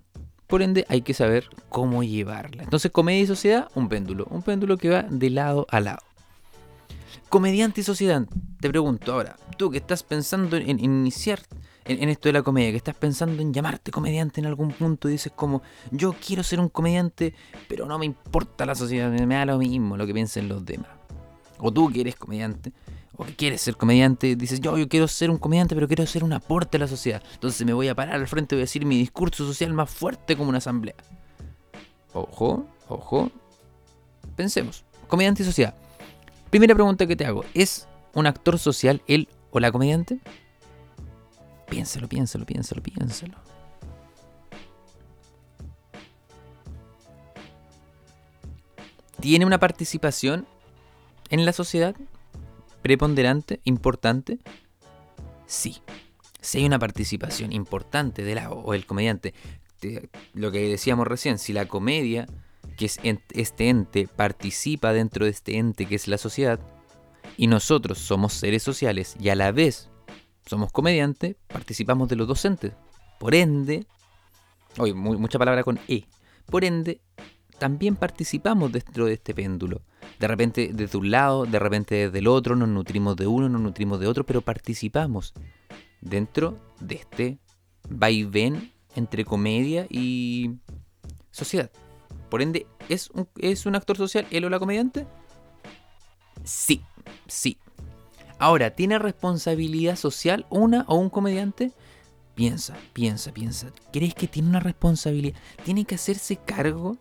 Por 0.52 0.61
ende, 0.61 0.85
hay 0.90 1.00
que 1.00 1.14
saber 1.14 1.49
cómo 1.71 2.02
llevarla. 2.02 2.62
Entonces, 2.62 2.90
comedia 2.90 3.23
y 3.23 3.26
sociedad, 3.26 3.71
un 3.75 3.88
péndulo. 3.88 4.26
Un 4.28 4.42
péndulo 4.42 4.76
que 4.76 4.90
va 4.90 5.02
de 5.04 5.30
lado 5.30 5.66
a 5.71 5.80
lado. 5.80 6.00
Comediante 7.30 7.80
y 7.80 7.85
sociedad. 7.85 8.26
Te 8.61 8.68
pregunto 8.68 9.14
ahora, 9.14 9.38
tú 9.56 9.71
que 9.71 9.78
estás 9.78 10.02
pensando 10.02 10.59
en, 10.59 10.78
iniciar 10.78 11.40
en, 11.87 12.06
esto 12.11 12.28
de 12.28 12.35
la 12.35 12.42
comedia, 12.42 12.71
que 12.71 12.76
estás 12.76 12.97
pensando 12.97 13.40
en 13.40 13.54
llamarte 13.54 13.90
comediante 13.90 14.42
en 14.42 14.47
algún 14.47 14.73
punto 14.73 15.09
y 15.09 15.12
dices 15.12 15.32
como, 15.35 15.62
yo 15.90 16.12
quiero 16.12 16.42
ser 16.42 16.61
un 16.61 16.68
comediante, 16.68 17.32
pero 17.66 17.87
no 17.87 17.99
me 17.99 18.04
importa 18.04 18.66
la 18.66 18.75
sociedad, 18.75 19.11
me 19.11 19.35
da 19.35 19.47
lo 19.47 19.56
mismo 19.56 19.97
lo 19.97 20.06
que 20.06 20.12
piensen 20.12 20.49
los 20.49 20.66
demás. 20.66 20.90
O 21.61 21.73
tú 21.73 21.90
que 21.90 22.02
eres 22.02 22.16
comediante, 22.16 22.75
o 23.16 23.25
que 23.25 23.37
quieres 23.37 23.61
ser 23.61 23.76
comediante, 23.76 24.37
dices, 24.37 24.61
yo, 24.61 24.76
yo 24.78 24.88
quiero 24.88 25.07
ser 25.07 25.31
un 25.31 25.38
comediante, 25.38 25.75
pero 25.75 25.87
quiero 25.87 26.07
ser 26.07 26.25
un 26.25 26.33
aporte 26.33 26.78
a 26.78 26.81
la 26.81 26.88
sociedad. 26.88 27.23
Entonces 27.35 27.64
me 27.66 27.73
voy 27.73 27.88
a 27.88 27.95
parar 27.95 28.16
al 28.16 28.26
frente 28.26 28.54
y 28.54 28.57
voy 28.57 28.62
a 28.62 28.64
decir 28.64 28.87
mi 28.87 28.97
discurso 28.97 29.47
social 29.47 29.73
más 29.75 29.90
fuerte 29.90 30.37
como 30.37 30.49
una 30.49 30.59
asamblea. 30.59 30.95
Ojo, 32.14 32.66
ojo. 32.88 33.31
Pensemos. 34.37 34.85
Comediante 35.09 35.42
y 35.42 35.47
sociedad. 35.47 35.75
Primera 36.50 36.75
pregunta 36.75 37.07
que 37.07 37.16
te 37.16 37.26
hago. 37.26 37.45
¿Es 37.54 37.87
un 38.14 38.26
actor 38.26 38.59
social 38.59 39.02
él 39.07 39.28
o 39.50 39.61
la 39.61 39.71
comediante? 39.71 40.21
Piénsalo, 41.69 42.09
piénsalo, 42.09 42.47
piénsalo, 42.47 42.83
piénsalo. 42.83 43.35
¿Tiene 49.21 49.47
una 49.47 49.59
participación 49.59 50.47
en 51.31 51.45
la 51.45 51.52
sociedad? 51.52 51.95
Preponderante, 52.83 53.61
importante? 53.65 54.39
Sí. 55.47 55.83
Si 56.41 56.59
hay 56.59 56.67
una 56.67 56.79
participación 56.79 57.53
importante 57.53 58.25
de 58.25 58.35
la 58.35 58.51
o 58.51 58.75
el 58.75 58.85
comediante, 58.85 59.33
lo 60.35 60.51
que 60.51 60.69
decíamos 60.69 61.07
recién, 61.07 61.39
si 61.39 61.53
la 61.53 61.67
comedia, 61.67 62.27
que 62.77 62.87
es 62.87 62.99
este 63.03 63.69
ente, 63.69 64.09
participa 64.09 64.93
dentro 64.93 65.25
de 65.25 65.31
este 65.31 65.59
ente 65.59 65.87
que 65.87 65.95
es 65.95 66.09
la 66.09 66.19
sociedad, 66.19 66.61
y 67.37 67.47
nosotros 67.47 67.99
somos 67.99 68.33
seres 68.35 68.62
sociales 68.62 69.17
y 69.19 69.29
a 69.29 69.37
la 69.37 69.53
vez 69.53 69.89
somos 70.47 70.73
comediantes, 70.73 71.37
participamos 71.47 72.09
de 72.09 72.17
los 72.17 72.27
docentes. 72.27 72.73
Por 73.19 73.35
ende, 73.35 73.87
oye, 74.79 74.95
mucha 74.95 75.39
palabra 75.39 75.62
con 75.62 75.79
E. 75.87 76.05
Por 76.47 76.65
ende, 76.65 77.01
también 77.59 77.95
participamos 77.95 78.73
dentro 78.73 79.07
de 79.07 79.15
este 79.15 79.35
péndulo. 79.35 79.83
De 80.18 80.28
repente 80.28 80.71
desde 80.73 80.99
un 80.99 81.11
lado, 81.11 81.47
de 81.47 81.59
repente 81.59 81.94
desde 81.94 82.18
el 82.18 82.28
otro, 82.28 82.56
nos 82.56 82.68
nutrimos 82.68 83.16
de 83.16 83.26
uno, 83.26 83.49
nos 83.49 83.61
nutrimos 83.61 84.00
de 84.00 84.06
otro, 84.06 84.25
pero 84.25 84.40
participamos 84.40 85.35
dentro 86.00 86.59
de 86.80 86.97
este 86.97 87.38
vaivén 87.88 88.73
entre 88.94 89.25
comedia 89.25 89.87
y 89.88 90.52
sociedad. 91.30 91.71
Por 92.28 92.42
ende, 92.42 92.66
¿es 92.88 93.11
un, 93.11 93.28
¿es 93.38 93.66
un 93.66 93.75
actor 93.75 93.97
social 93.97 94.26
él 94.30 94.44
o 94.44 94.50
la 94.50 94.59
comediante? 94.59 95.06
Sí, 96.44 96.82
sí. 97.26 97.59
Ahora, 98.38 98.71
¿tiene 98.71 98.99
responsabilidad 98.99 99.97
social 99.97 100.47
una 100.50 100.85
o 100.88 100.97
un 100.97 101.11
comediante? 101.11 101.73
Piensa, 102.35 102.76
piensa, 102.92 103.32
piensa. 103.32 103.71
¿Crees 103.92 104.14
que 104.14 104.26
tiene 104.26 104.49
una 104.49 104.61
responsabilidad? 104.61 105.38
¿Tiene 105.64 105.85
que 105.85 105.94
hacerse 105.94 106.37
cargo 106.37 106.97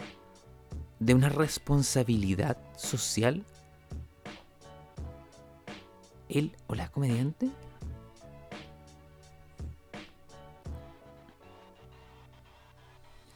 de 1.01 1.15
una 1.15 1.29
responsabilidad 1.29 2.57
social. 2.77 3.43
Él 6.29 6.55
o 6.67 6.75
la 6.75 6.89
comediante? 6.89 7.49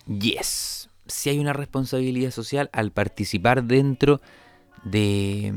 Yes, 0.08 0.90
si 1.08 1.32
hay 1.32 1.40
una 1.40 1.54
responsabilidad 1.54 2.30
social 2.30 2.70
al 2.72 2.92
participar 2.92 3.64
dentro 3.64 4.22
de, 4.84 5.56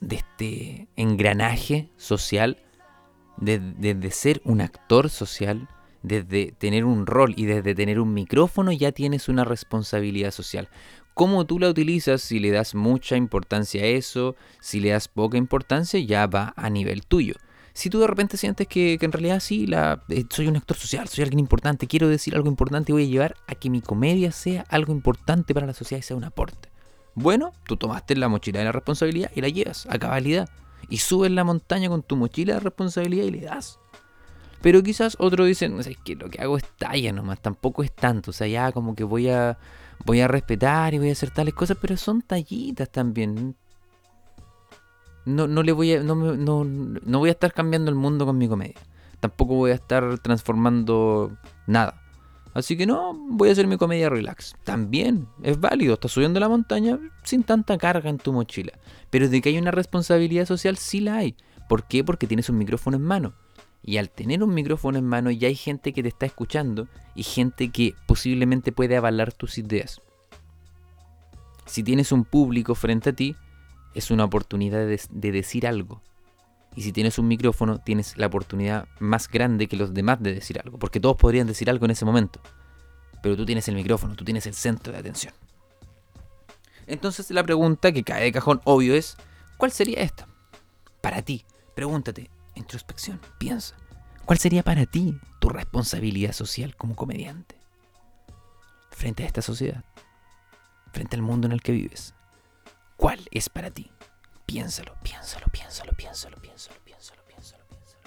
de 0.00 0.16
este 0.16 0.88
engranaje 0.96 1.88
social, 1.96 2.58
desde 3.36 4.10
ser 4.10 4.42
un 4.44 4.60
actor 4.60 5.10
social, 5.10 5.68
desde 6.02 6.52
tener 6.52 6.84
un 6.84 7.06
rol 7.06 7.34
y 7.36 7.46
desde 7.46 7.74
tener 7.74 8.00
un 8.00 8.14
micrófono 8.14 8.72
ya 8.72 8.92
tienes 8.92 9.28
una 9.28 9.44
responsabilidad 9.44 10.30
social 10.30 10.68
cómo 11.16 11.46
tú 11.46 11.58
la 11.58 11.70
utilizas, 11.70 12.20
si 12.20 12.38
le 12.40 12.50
das 12.50 12.74
mucha 12.74 13.16
importancia 13.16 13.82
a 13.82 13.86
eso, 13.86 14.36
si 14.60 14.80
le 14.80 14.90
das 14.90 15.08
poca 15.08 15.38
importancia, 15.38 15.98
ya 15.98 16.26
va 16.26 16.52
a 16.56 16.68
nivel 16.68 17.06
tuyo. 17.06 17.36
Si 17.72 17.88
tú 17.88 18.00
de 18.00 18.06
repente 18.06 18.36
sientes 18.36 18.66
que, 18.68 18.98
en 19.00 19.12
realidad 19.12 19.40
sí, 19.40 19.66
eh, 19.72 20.24
soy 20.28 20.46
un 20.46 20.58
actor 20.58 20.76
social, 20.76 21.08
soy 21.08 21.24
alguien 21.24 21.40
importante, 21.40 21.86
quiero 21.86 22.10
decir 22.10 22.34
algo 22.34 22.50
importante 22.50 22.92
y 22.92 22.94
voy 22.94 23.04
a 23.04 23.06
llevar 23.06 23.36
a 23.46 23.54
que 23.54 23.70
mi 23.70 23.80
comedia 23.80 24.30
sea 24.30 24.66
algo 24.68 24.92
importante 24.92 25.54
para 25.54 25.66
la 25.66 25.72
sociedad 25.72 26.00
y 26.00 26.02
sea 26.02 26.18
un 26.18 26.24
aporte. 26.24 26.68
Bueno, 27.14 27.54
tú 27.64 27.78
tomaste 27.78 28.14
la 28.14 28.28
mochila 28.28 28.58
de 28.58 28.66
la 28.66 28.72
responsabilidad 28.72 29.30
y 29.34 29.40
la 29.40 29.48
llevas 29.48 29.86
a 29.88 29.98
cabalidad. 29.98 30.50
Y 30.90 30.98
subes 30.98 31.30
la 31.30 31.44
montaña 31.44 31.88
con 31.88 32.02
tu 32.02 32.16
mochila 32.16 32.54
de 32.54 32.60
responsabilidad 32.60 33.24
y 33.24 33.30
le 33.30 33.40
das. 33.40 33.78
Pero 34.62 34.82
quizás 34.82 35.16
otro 35.18 35.44
dice, 35.44 35.68
no 35.68 35.82
sé, 35.82 35.92
es 35.92 35.98
que 35.98 36.16
lo 36.16 36.28
que 36.28 36.40
hago 36.40 36.56
es 36.56 36.64
talla 36.78 37.12
nomás, 37.12 37.40
tampoco 37.40 37.82
es 37.82 37.92
tanto. 37.92 38.30
O 38.30 38.34
sea, 38.34 38.46
ya 38.46 38.72
como 38.72 38.94
que 38.94 39.04
voy 39.04 39.28
a 39.28 39.58
voy 40.04 40.20
a 40.20 40.28
respetar 40.28 40.94
y 40.94 40.98
voy 40.98 41.08
a 41.08 41.12
hacer 41.12 41.30
tales 41.30 41.54
cosas, 41.54 41.76
pero 41.80 41.96
son 41.96 42.22
tallitas 42.22 42.90
también. 42.90 43.56
No, 45.24 45.46
no 45.46 45.62
le 45.62 45.72
voy 45.72 45.92
a, 45.92 46.02
no, 46.02 46.14
no, 46.14 46.64
no 46.64 47.18
voy 47.18 47.28
a 47.28 47.32
estar 47.32 47.52
cambiando 47.52 47.90
el 47.90 47.96
mundo 47.96 48.26
con 48.26 48.38
mi 48.38 48.48
comedia. 48.48 48.80
Tampoco 49.20 49.54
voy 49.54 49.72
a 49.72 49.74
estar 49.74 50.18
transformando 50.20 51.36
nada. 51.66 52.00
Así 52.54 52.76
que 52.76 52.86
no, 52.86 53.12
voy 53.12 53.48
a 53.50 53.52
hacer 53.52 53.66
mi 53.66 53.76
comedia 53.76 54.08
relax. 54.08 54.54
También 54.64 55.26
es 55.42 55.60
válido, 55.60 55.94
estás 55.94 56.12
subiendo 56.12 56.40
la 56.40 56.48
montaña 56.48 56.98
sin 57.22 57.42
tanta 57.42 57.76
carga 57.76 58.08
en 58.08 58.18
tu 58.18 58.32
mochila. 58.32 58.72
Pero 59.10 59.28
de 59.28 59.42
que 59.42 59.50
hay 59.50 59.58
una 59.58 59.72
responsabilidad 59.72 60.46
social, 60.46 60.76
sí 60.76 61.00
la 61.00 61.16
hay. 61.16 61.36
¿Por 61.68 61.84
qué? 61.84 62.04
Porque 62.04 62.26
tienes 62.26 62.48
un 62.48 62.56
micrófono 62.56 62.96
en 62.96 63.02
mano. 63.02 63.34
Y 63.82 63.98
al 63.98 64.10
tener 64.10 64.42
un 64.42 64.52
micrófono 64.52 64.98
en 64.98 65.06
mano 65.06 65.30
ya 65.30 65.48
hay 65.48 65.54
gente 65.54 65.92
que 65.92 66.02
te 66.02 66.08
está 66.08 66.26
escuchando 66.26 66.88
y 67.14 67.22
gente 67.22 67.70
que 67.70 67.94
posiblemente 68.06 68.72
puede 68.72 68.96
avalar 68.96 69.32
tus 69.32 69.58
ideas. 69.58 70.00
Si 71.66 71.82
tienes 71.82 72.12
un 72.12 72.24
público 72.24 72.74
frente 72.74 73.10
a 73.10 73.12
ti, 73.12 73.36
es 73.94 74.10
una 74.10 74.24
oportunidad 74.24 74.86
de, 74.86 75.32
decir 75.32 75.66
algo. 75.66 76.02
Y 76.74 76.82
si 76.82 76.92
tienes 76.92 77.18
un 77.18 77.26
micrófono, 77.28 77.78
tienes 77.78 78.16
la 78.18 78.26
oportunidad 78.26 78.86
más 78.98 79.28
grande 79.28 79.66
que 79.66 79.76
los 79.76 79.94
demás 79.94 80.22
de 80.22 80.34
decir 80.34 80.60
algo. 80.60 80.78
Porque 80.78 81.00
todos 81.00 81.16
podrían 81.16 81.46
decir 81.46 81.70
algo 81.70 81.86
en 81.86 81.92
ese 81.92 82.04
momento. 82.04 82.40
Pero 83.22 83.36
tú 83.36 83.46
tienes 83.46 83.66
el 83.68 83.74
micrófono, 83.74 84.14
tú 84.14 84.24
tienes 84.24 84.46
el 84.46 84.54
centro 84.54 84.92
de 84.92 84.98
atención. 84.98 85.32
Entonces 86.86 87.30
la 87.30 87.42
pregunta 87.42 87.92
que 87.92 88.04
cae 88.04 88.24
de 88.24 88.32
cajón 88.32 88.60
obvio 88.64 88.94
es, 88.94 89.16
¿cuál 89.56 89.72
sería 89.72 90.00
esta? 90.00 90.28
Para 91.00 91.22
ti, 91.22 91.44
pregúntate, 91.74 92.30
introspección, 92.56 93.20
piensa. 93.38 93.76
¿Cuál 94.24 94.38
sería 94.38 94.62
para 94.62 94.86
ti 94.86 95.18
tu 95.38 95.48
responsabilidad 95.48 96.32
social 96.32 96.74
como 96.74 96.96
comediante? 96.96 97.54
Frente 98.90 99.22
a 99.22 99.26
esta 99.26 99.42
sociedad, 99.42 99.84
frente 100.92 101.16
al 101.16 101.22
mundo 101.22 101.46
en 101.46 101.52
el 101.52 101.62
que 101.62 101.72
vives. 101.72 102.14
¿Cuál 102.96 103.20
es 103.30 103.48
para 103.48 103.70
ti? 103.70 103.90
Piénsalo, 104.46 104.96
piénsalo, 105.02 105.46
piénsalo, 105.52 105.92
piénsalo, 105.92 106.38
piénsalo, 106.40 106.80
piénsalo, 106.84 107.22
piénsalo, 107.24 107.64
piénsalo. 107.68 108.02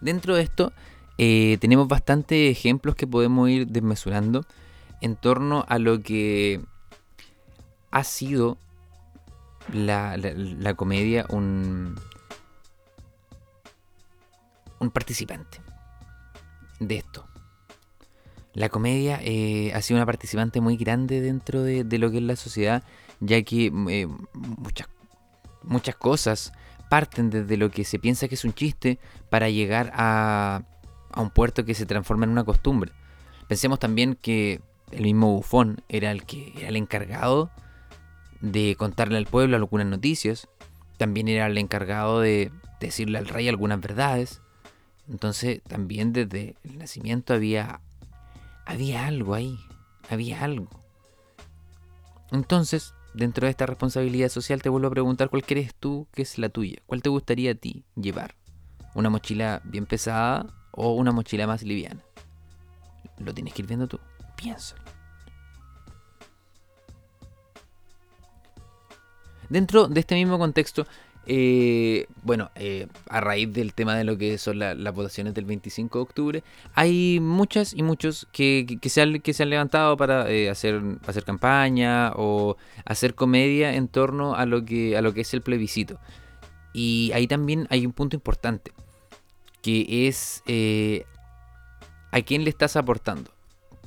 Dentro 0.00 0.36
de 0.36 0.42
esto 0.42 0.72
eh, 1.18 1.58
tenemos 1.60 1.88
bastantes 1.88 2.50
ejemplos 2.50 2.94
que 2.94 3.06
podemos 3.06 3.48
ir 3.48 3.66
desmesurando 3.66 4.46
en 5.00 5.16
torno 5.16 5.64
a 5.68 5.78
lo 5.78 6.02
que 6.02 6.60
ha 7.90 8.04
sido 8.04 8.58
la, 9.72 10.74
comedia 10.76 11.26
un, 11.28 11.98
un 14.78 14.90
participante 14.90 15.60
de 16.78 16.96
esto. 16.98 17.26
La 18.52 18.68
comedia 18.68 19.20
eh, 19.22 19.72
ha 19.74 19.82
sido 19.82 19.98
una 19.98 20.06
participante 20.06 20.60
muy 20.60 20.76
grande 20.76 21.20
dentro 21.20 21.62
de, 21.62 21.84
lo 21.98 22.10
que 22.10 22.18
es 22.18 22.22
la 22.22 22.36
sociedad, 22.36 22.82
ya 23.20 23.42
que 23.42 23.66
eh, 23.66 24.08
muchas, 24.32 24.88
muchas 25.62 25.94
cosas 25.94 26.52
parten 26.88 27.30
desde 27.30 27.56
lo 27.56 27.70
que 27.70 27.84
se 27.84 28.00
piensa 28.00 28.26
que 28.26 28.34
es 28.34 28.44
un 28.44 28.52
chiste 28.52 28.98
para 29.28 29.48
llegar 29.50 29.92
a, 29.94 30.62
a 31.12 31.20
un 31.20 31.30
puerto 31.30 31.64
que 31.64 31.74
se 31.74 31.86
transforma 31.86 32.24
en 32.24 32.30
una 32.30 32.42
costumbre. 32.42 32.90
Pensemos 33.46 33.78
también 33.78 34.16
que 34.16 34.60
el 34.92 35.02
mismo 35.02 35.34
Bufón 35.34 35.82
era 35.88 36.10
el 36.10 36.24
que 36.24 36.52
era 36.56 36.68
el 36.68 36.76
encargado 36.76 37.50
de 38.40 38.74
contarle 38.76 39.18
al 39.18 39.26
pueblo 39.26 39.56
algunas 39.56 39.86
noticias. 39.86 40.48
También 40.96 41.28
era 41.28 41.46
el 41.46 41.58
encargado 41.58 42.20
de 42.20 42.50
decirle 42.80 43.18
al 43.18 43.28
rey 43.28 43.48
algunas 43.48 43.80
verdades. 43.80 44.40
Entonces 45.08 45.62
también 45.62 46.12
desde 46.12 46.56
el 46.64 46.78
nacimiento 46.78 47.34
había, 47.34 47.80
había 48.66 49.06
algo 49.06 49.34
ahí, 49.34 49.58
había 50.08 50.42
algo. 50.42 50.68
Entonces, 52.32 52.94
dentro 53.12 53.46
de 53.46 53.50
esta 53.50 53.66
responsabilidad 53.66 54.28
social 54.28 54.62
te 54.62 54.68
vuelvo 54.68 54.86
a 54.86 54.92
preguntar 54.92 55.30
cuál 55.30 55.44
crees 55.44 55.74
tú 55.74 56.06
que 56.12 56.22
es 56.22 56.38
la 56.38 56.48
tuya. 56.48 56.78
¿Cuál 56.86 57.02
te 57.02 57.08
gustaría 57.08 57.52
a 57.52 57.54
ti 57.54 57.84
llevar? 57.96 58.36
¿Una 58.94 59.10
mochila 59.10 59.60
bien 59.64 59.86
pesada 59.86 60.46
o 60.70 60.94
una 60.94 61.12
mochila 61.12 61.46
más 61.46 61.62
liviana? 61.62 62.02
Lo 63.18 63.34
tienes 63.34 63.52
que 63.52 63.62
ir 63.62 63.68
viendo 63.68 63.88
tú. 63.88 63.98
Piénsalo. 64.40 64.80
Dentro 69.50 69.88
de 69.88 70.00
este 70.00 70.14
mismo 70.14 70.38
contexto, 70.38 70.86
eh, 71.26 72.06
bueno, 72.22 72.50
eh, 72.54 72.86
a 73.08 73.20
raíz 73.20 73.52
del 73.52 73.74
tema 73.74 73.96
de 73.96 74.04
lo 74.04 74.16
que 74.16 74.38
son 74.38 74.60
las 74.60 74.94
votaciones 74.94 75.34
del 75.34 75.44
25 75.44 75.98
de 75.98 76.02
octubre, 76.02 76.44
hay 76.74 77.18
muchas 77.20 77.74
y 77.74 77.82
muchos 77.82 78.28
que, 78.32 78.78
se 78.82 79.02
han 79.02 79.50
levantado 79.50 79.96
para 79.96 80.30
eh, 80.30 80.48
hacer, 80.48 80.80
hacer 81.06 81.24
campaña 81.24 82.12
o 82.14 82.56
hacer 82.84 83.14
comedia 83.14 83.74
en 83.74 83.88
torno 83.88 84.36
a 84.36 84.46
lo 84.46 84.64
que, 84.64 84.96
a 84.96 85.02
lo 85.02 85.12
que 85.12 85.22
es 85.22 85.34
el 85.34 85.42
plebiscito. 85.42 85.98
Y 86.72 87.10
ahí 87.12 87.26
también 87.26 87.66
hay 87.70 87.84
un 87.84 87.92
punto 87.92 88.16
importante, 88.16 88.72
que 89.62 90.06
es 90.06 90.42
a 92.12 92.22
quién 92.22 92.44
le 92.44 92.50
estás 92.50 92.76
aportando 92.76 93.32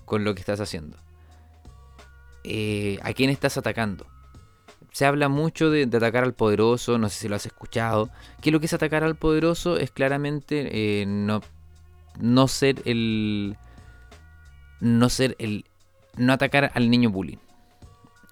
con 0.06 0.24
lo 0.24 0.36
que 0.36 0.42
estás 0.42 0.60
haciendo. 0.60 0.98
a 0.98 3.14
quién 3.14 3.30
estás 3.30 3.58
atacando 3.58 4.06
se 4.94 5.08
habla 5.08 5.28
mucho 5.28 5.72
de, 5.72 5.84
atacar 5.84 6.24
al 6.24 6.36
poderoso, 6.36 7.00
no 7.00 7.10
sé 7.10 7.22
si 7.22 7.28
lo 7.28 7.36
has 7.36 7.48
escuchado, 7.48 8.12
que 8.42 8.52
lo 8.52 8.60
que 8.60 8.68
es 8.68 8.74
atacar 8.74 9.04
al 9.04 9.16
poderoso 9.16 9.78
es 9.78 9.90
claramente 9.90 11.02
eh, 11.02 11.06
no, 11.06 11.42
no 12.20 12.48
ser 12.48 12.82
el... 12.86 13.58
No 14.80 15.10
ser 15.10 15.36
el... 15.40 15.66
No 16.16 16.34
atacar 16.34 16.72
al 16.76 16.92
niño 16.92 17.10
bullying. 17.10 17.40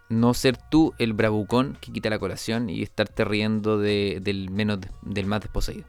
No 0.10 0.36
ser 0.36 0.56
tú 0.58 0.94
el 1.00 1.14
bravucón 1.14 1.78
que 1.82 1.92
quita 1.92 2.12
la 2.12 2.20
colación 2.20 2.70
y 2.70 2.84
estarte 2.84 3.26
riendo 3.26 3.80
del, 3.80 4.50
menos, 4.52 4.80
del 5.02 5.26
más 5.26 5.42
desposeído. 5.42 5.88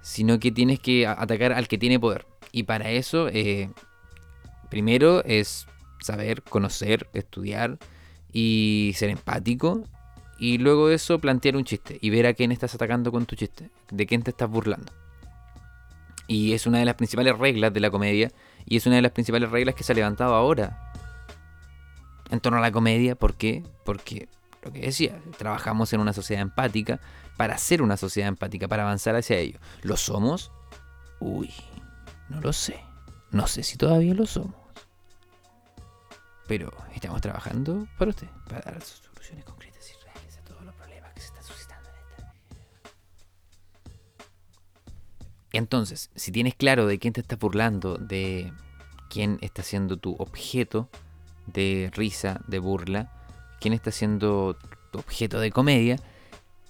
Sino 0.00 0.38
que 0.38 0.52
tienes 0.52 0.80
que 0.80 1.06
atacar 1.06 1.52
al 1.52 1.68
que 1.68 1.76
tiene 1.76 2.00
poder. 2.00 2.26
Y 2.50 2.62
para 2.62 2.90
eso, 2.90 3.28
eh, 3.28 3.70
primero 4.68 5.24
es 5.24 5.66
saber, 6.00 6.42
conocer, 6.42 7.08
estudiar, 7.12 7.78
y 8.38 8.92
ser 8.96 9.08
empático. 9.08 9.82
Y 10.38 10.58
luego 10.58 10.88
de 10.88 10.96
eso 10.96 11.18
plantear 11.18 11.56
un 11.56 11.64
chiste 11.64 11.98
y 12.02 12.10
ver 12.10 12.26
a 12.26 12.34
quién 12.34 12.52
estás 12.52 12.74
atacando 12.74 13.10
con 13.10 13.24
tu 13.24 13.34
chiste, 13.34 13.70
de 13.90 14.06
quién 14.06 14.22
te 14.22 14.30
estás 14.30 14.50
burlando. 14.50 14.92
Y 16.26 16.52
es 16.52 16.66
una 16.66 16.78
de 16.78 16.84
las 16.84 16.96
principales 16.96 17.38
reglas 17.38 17.72
de 17.72 17.80
la 17.80 17.90
comedia 17.90 18.30
y 18.66 18.76
es 18.76 18.84
una 18.84 18.96
de 18.96 19.02
las 19.02 19.12
principales 19.12 19.50
reglas 19.50 19.74
que 19.74 19.84
se 19.84 19.92
ha 19.92 19.94
levantado 19.94 20.34
ahora 20.34 20.92
en 22.30 22.40
torno 22.40 22.58
a 22.58 22.60
la 22.60 22.70
comedia. 22.70 23.14
¿Por 23.14 23.34
qué? 23.34 23.64
Porque 23.86 24.28
lo 24.62 24.70
que 24.70 24.80
decía, 24.80 25.18
trabajamos 25.38 25.94
en 25.94 26.00
una 26.00 26.12
sociedad 26.12 26.42
empática 26.42 27.00
para 27.38 27.56
ser 27.56 27.80
una 27.80 27.96
sociedad 27.96 28.28
empática, 28.28 28.68
para 28.68 28.82
avanzar 28.82 29.16
hacia 29.16 29.38
ello. 29.38 29.58
¿Lo 29.82 29.96
somos? 29.96 30.52
Uy, 31.20 31.50
no 32.28 32.42
lo 32.42 32.52
sé. 32.52 32.85
No 33.36 33.46
sé 33.46 33.62
si 33.62 33.76
todavía 33.76 34.14
lo 34.14 34.24
somos. 34.24 34.54
Pero 36.48 36.72
estamos 36.94 37.20
trabajando 37.20 37.86
para 37.98 38.08
usted, 38.08 38.28
para 38.48 38.62
dar 38.62 38.82
soluciones 38.82 39.44
concretas 39.44 39.90
y 39.90 40.04
reales 40.04 40.38
a 40.38 40.40
todos 40.40 40.64
los 40.64 40.74
problemas 40.74 41.12
que 41.12 41.20
se 41.20 41.26
están 41.26 41.44
suscitando 41.44 41.90
en 41.90 41.96
esta 41.96 42.32
Entonces, 45.52 46.10
si 46.14 46.32
tienes 46.32 46.54
claro 46.54 46.86
de 46.86 46.98
quién 46.98 47.12
te 47.12 47.20
estás 47.20 47.38
burlando, 47.38 47.98
de 47.98 48.54
quién 49.10 49.36
está 49.42 49.62
siendo 49.62 49.98
tu 49.98 50.14
objeto 50.14 50.88
de 51.44 51.90
risa, 51.94 52.40
de 52.46 52.58
burla, 52.58 53.12
quién 53.60 53.74
está 53.74 53.90
siendo 53.90 54.56
tu 54.92 54.98
objeto 54.98 55.40
de 55.40 55.52
comedia, 55.52 55.96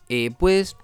eh, 0.08 0.32
puedes 0.37 0.76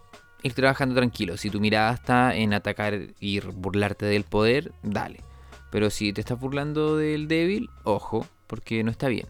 ir 0.44 0.54
trabajando 0.54 0.94
tranquilo. 0.94 1.36
Si 1.36 1.50
tu 1.50 1.58
mirada 1.58 1.92
está 1.92 2.36
en 2.36 2.54
atacar 2.54 3.00
y 3.18 3.40
burlarte 3.40 4.06
del 4.06 4.22
poder, 4.22 4.70
dale. 4.84 5.31
Pero 5.73 5.88
si 5.88 6.12
te 6.12 6.21
estás 6.21 6.38
burlando 6.38 6.99
del 6.99 7.29
débil, 7.29 7.71
ojo, 7.83 8.26
porque 8.47 8.85
no 8.85 8.91
está 8.91 9.09
bien. 9.09 9.26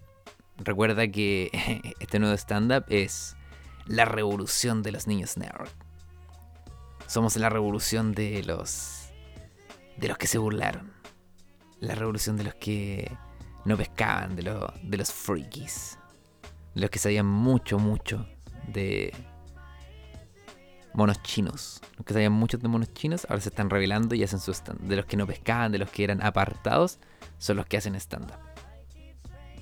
Recuerda 0.58 1.06
que 1.06 1.50
este 2.00 2.18
nuevo 2.18 2.34
stand-up 2.34 2.84
es 2.88 3.36
la 3.86 4.04
revolución 4.04 4.82
de 4.82 4.90
los 4.90 5.06
niños 5.06 5.36
nerd. 5.36 5.68
Somos 7.06 7.36
la 7.36 7.48
revolución 7.48 8.12
de 8.12 8.42
los 8.42 9.12
de 9.96 10.08
los 10.08 10.18
que 10.18 10.26
se 10.26 10.38
burlaron. 10.38 10.92
La 11.78 11.94
revolución 11.94 12.36
de 12.36 12.44
los 12.44 12.56
que 12.56 13.16
no 13.64 13.76
pescaban, 13.76 14.34
de, 14.34 14.42
los 14.42 14.72
de 14.82 14.96
los 14.96 15.12
freakies. 15.12 15.96
Los 16.74 16.90
que 16.90 16.98
sabían 16.98 17.26
mucho, 17.26 17.78
mucho 17.78 18.26
de 18.66 19.14
monos 20.94 21.22
chinos. 21.22 21.80
Los 21.96 22.06
sabían 22.08 22.32
mucho 22.32 22.58
de 22.58 22.68
monos 22.68 22.92
chinos 22.92 23.26
ahora 23.28 23.40
se 23.40 23.48
están 23.48 23.70
revelando 23.70 24.14
y 24.14 24.22
hacen 24.22 24.40
su 24.40 24.52
stand. 24.52 24.80
De 24.80 24.96
los 24.96 25.06
que 25.06 25.16
no 25.16 25.26
pescaban, 25.26 25.72
de 25.72 25.78
los 25.78 25.90
que 25.90 26.04
eran 26.04 26.22
apartados, 26.22 26.98
son 27.38 27.56
los 27.56 27.66
que 27.66 27.76
hacen 27.76 27.94
stand-up. 27.94 28.38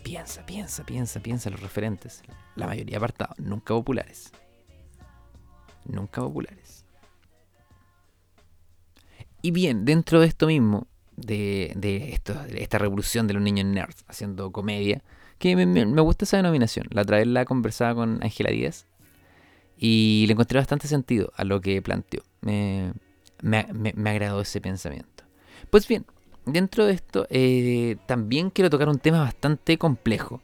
Piensa, 0.02 0.44
piensa, 0.46 0.84
piensa, 0.84 1.20
piensa 1.20 1.50
los 1.50 1.60
referentes. 1.60 2.22
La 2.56 2.66
mayoría 2.66 2.96
apartados, 2.96 3.38
nunca 3.38 3.74
populares. 3.74 4.32
Nunca 5.84 6.20
populares. 6.20 6.84
Y 9.42 9.50
bien, 9.52 9.84
dentro 9.84 10.20
de 10.20 10.26
esto 10.26 10.46
mismo, 10.46 10.86
de, 11.16 11.72
de, 11.76 12.12
esto, 12.12 12.34
de 12.34 12.62
esta 12.62 12.78
revolución 12.78 13.26
de 13.26 13.34
los 13.34 13.42
niños 13.42 13.66
nerds 13.66 14.04
haciendo 14.08 14.52
comedia, 14.52 15.02
que 15.38 15.56
me, 15.56 15.84
gusta 16.02 16.24
esa 16.24 16.36
denominación. 16.36 16.86
La 16.90 17.02
otra 17.02 17.16
vez 17.16 17.26
la 17.26 17.46
conversaba 17.46 17.94
con 17.94 18.22
Ángela 18.22 18.50
Díaz 18.50 18.86
y 19.82 20.24
le 20.26 20.34
encontré 20.34 20.58
bastante 20.58 20.86
sentido 20.86 21.32
a 21.36 21.44
lo 21.44 21.62
que 21.62 21.80
planteó. 21.80 22.22
Me, 22.42 22.92
me, 23.42 23.66
me 23.72 24.10
agradó 24.10 24.42
ese 24.42 24.60
pensamiento. 24.60 25.24
Pues 25.70 25.88
bien, 25.88 26.04
dentro 26.44 26.84
de 26.84 26.92
esto 26.92 27.26
eh, 27.30 27.96
también 28.06 28.50
quiero 28.50 28.68
tocar 28.68 28.90
un 28.90 28.98
tema 28.98 29.20
bastante 29.20 29.78
complejo. 29.78 30.42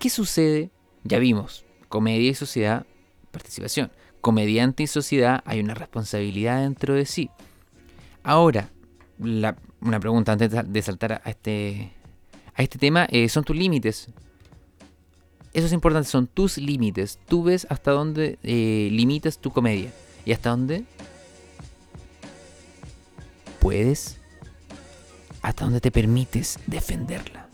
¿Qué 0.00 0.10
sucede? 0.10 0.70
Ya 1.04 1.20
vimos, 1.20 1.64
comedia 1.88 2.30
y 2.30 2.34
sociedad, 2.34 2.84
participación. 3.30 3.92
Comediante 4.20 4.82
y 4.82 4.86
sociedad 4.88 5.42
hay 5.44 5.60
una 5.60 5.74
responsabilidad 5.74 6.62
dentro 6.62 6.94
de 6.94 7.06
sí. 7.06 7.30
Ahora, 8.24 8.70
una 9.18 10.00
pregunta 10.00 10.32
antes 10.32 10.50
de 10.50 10.82
saltar 10.82 11.20
a 11.24 11.30
este, 11.30 11.92
a 12.54 12.62
este 12.62 12.78
tema, 12.78 13.06
eh, 13.10 13.28
son 13.28 13.44
tus 13.44 13.54
límites. 13.54 14.08
Eso 15.54 15.66
es 15.66 15.72
importante, 15.72 16.08
son 16.08 16.26
tus 16.26 16.58
límites. 16.58 17.18
Tú 17.28 17.44
ves 17.44 17.66
hasta 17.70 17.92
dónde 17.92 18.38
eh, 18.42 18.88
limitas 18.90 19.38
tu 19.38 19.50
comedia 19.50 19.92
y 20.26 20.32
hasta 20.32 20.50
dónde 20.50 20.84
puedes 23.60 24.18
hasta 25.42 25.64
dónde 25.64 25.80
te 25.80 25.90
permites 25.90 26.58
defenderla. 26.66 27.48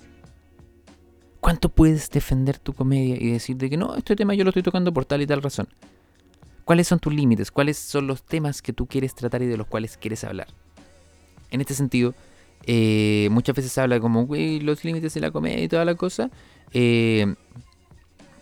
¿Cuánto 1.41 1.69
puedes 1.69 2.09
defender 2.09 2.59
tu 2.59 2.73
comedia 2.73 3.17
y 3.17 3.33
decir 3.33 3.57
de 3.57 3.69
que 3.69 3.77
no, 3.77 3.95
este 3.97 4.17
tema 4.17 4.35
yo 4.35 4.45
lo 4.45 4.51
estoy 4.51 4.63
tocando 4.63 4.93
por 4.93 5.05
tal 5.05 5.21
y 5.23 5.27
tal 5.27 5.43
razón? 5.43 5.69
¿Cuáles 6.65 6.89
son 6.89 7.01
tus 7.01 7.13
límites? 7.13 7.51
¿Cuáles 7.51 7.79
son 7.79 8.07
los 8.07 8.23
temas 8.23 8.63
que 8.63 8.73
tú 8.73 8.87
quieres 8.87 9.15
tratar 9.15 9.43
y 9.43 9.47
de 9.47 9.57
los 9.57 9.67
cuales 9.67 9.97
quieres 9.97 10.23
hablar? 10.25 10.47
En 11.51 11.61
este 11.61 11.75
sentido, 11.75 12.15
eh, 12.65 13.29
muchas 13.33 13.57
veces 13.57 13.73
se 13.73 13.81
habla 13.81 13.99
como, 14.01 14.29
los 14.31 14.85
límites 14.85 15.13
de 15.13 15.21
la 15.21 15.33
comedia 15.33 15.65
y 15.65 15.69
toda 15.69 15.85
la 15.85 15.97
cosa. 15.97 16.31
Eh, 16.73 17.35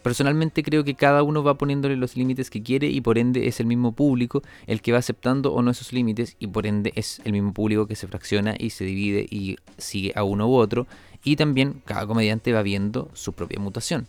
Personalmente 0.08 0.62
creo 0.62 0.84
que 0.84 0.94
cada 0.94 1.22
uno 1.22 1.44
va 1.44 1.58
poniéndole 1.58 1.94
los 1.94 2.16
límites 2.16 2.48
que 2.48 2.62
quiere 2.62 2.86
y 2.86 3.02
por 3.02 3.18
ende 3.18 3.46
es 3.46 3.60
el 3.60 3.66
mismo 3.66 3.92
público 3.92 4.42
el 4.66 4.80
que 4.80 4.90
va 4.90 4.96
aceptando 4.96 5.52
o 5.52 5.60
no 5.60 5.70
esos 5.70 5.92
límites 5.92 6.34
y 6.38 6.46
por 6.46 6.66
ende 6.66 6.94
es 6.94 7.20
el 7.26 7.32
mismo 7.32 7.52
público 7.52 7.86
que 7.86 7.94
se 7.94 8.06
fracciona 8.06 8.54
y 8.58 8.70
se 8.70 8.86
divide 8.86 9.26
y 9.28 9.58
sigue 9.76 10.14
a 10.16 10.24
uno 10.24 10.48
u 10.48 10.54
otro 10.54 10.86
y 11.22 11.36
también 11.36 11.82
cada 11.84 12.06
comediante 12.06 12.54
va 12.54 12.62
viendo 12.62 13.10
su 13.12 13.34
propia 13.34 13.60
mutación. 13.60 14.06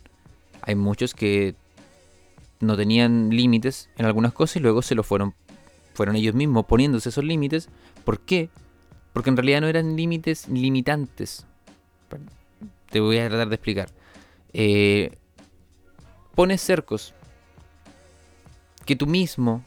Hay 0.62 0.74
muchos 0.74 1.12
que 1.12 1.54
no 2.60 2.78
tenían 2.78 3.28
límites 3.28 3.90
en 3.98 4.06
algunas 4.06 4.32
cosas 4.32 4.56
y 4.56 4.60
luego 4.60 4.80
se 4.80 4.94
lo 4.94 5.02
fueron 5.02 5.34
fueron 5.92 6.16
ellos 6.16 6.34
mismos 6.34 6.64
poniéndose 6.64 7.10
esos 7.10 7.24
límites. 7.24 7.68
¿Por 8.06 8.20
qué? 8.20 8.48
Porque 9.12 9.28
en 9.28 9.36
realidad 9.36 9.60
no 9.60 9.66
eran 9.66 9.96
límites 9.96 10.48
limitantes. 10.48 11.44
Te 12.88 13.00
voy 13.00 13.18
a 13.18 13.28
tratar 13.28 13.50
de 13.50 13.54
explicar. 13.54 13.90
Eh, 14.54 15.18
pones 16.40 16.62
cercos 16.62 17.12
que 18.86 18.96
tú 18.96 19.06
mismo 19.06 19.62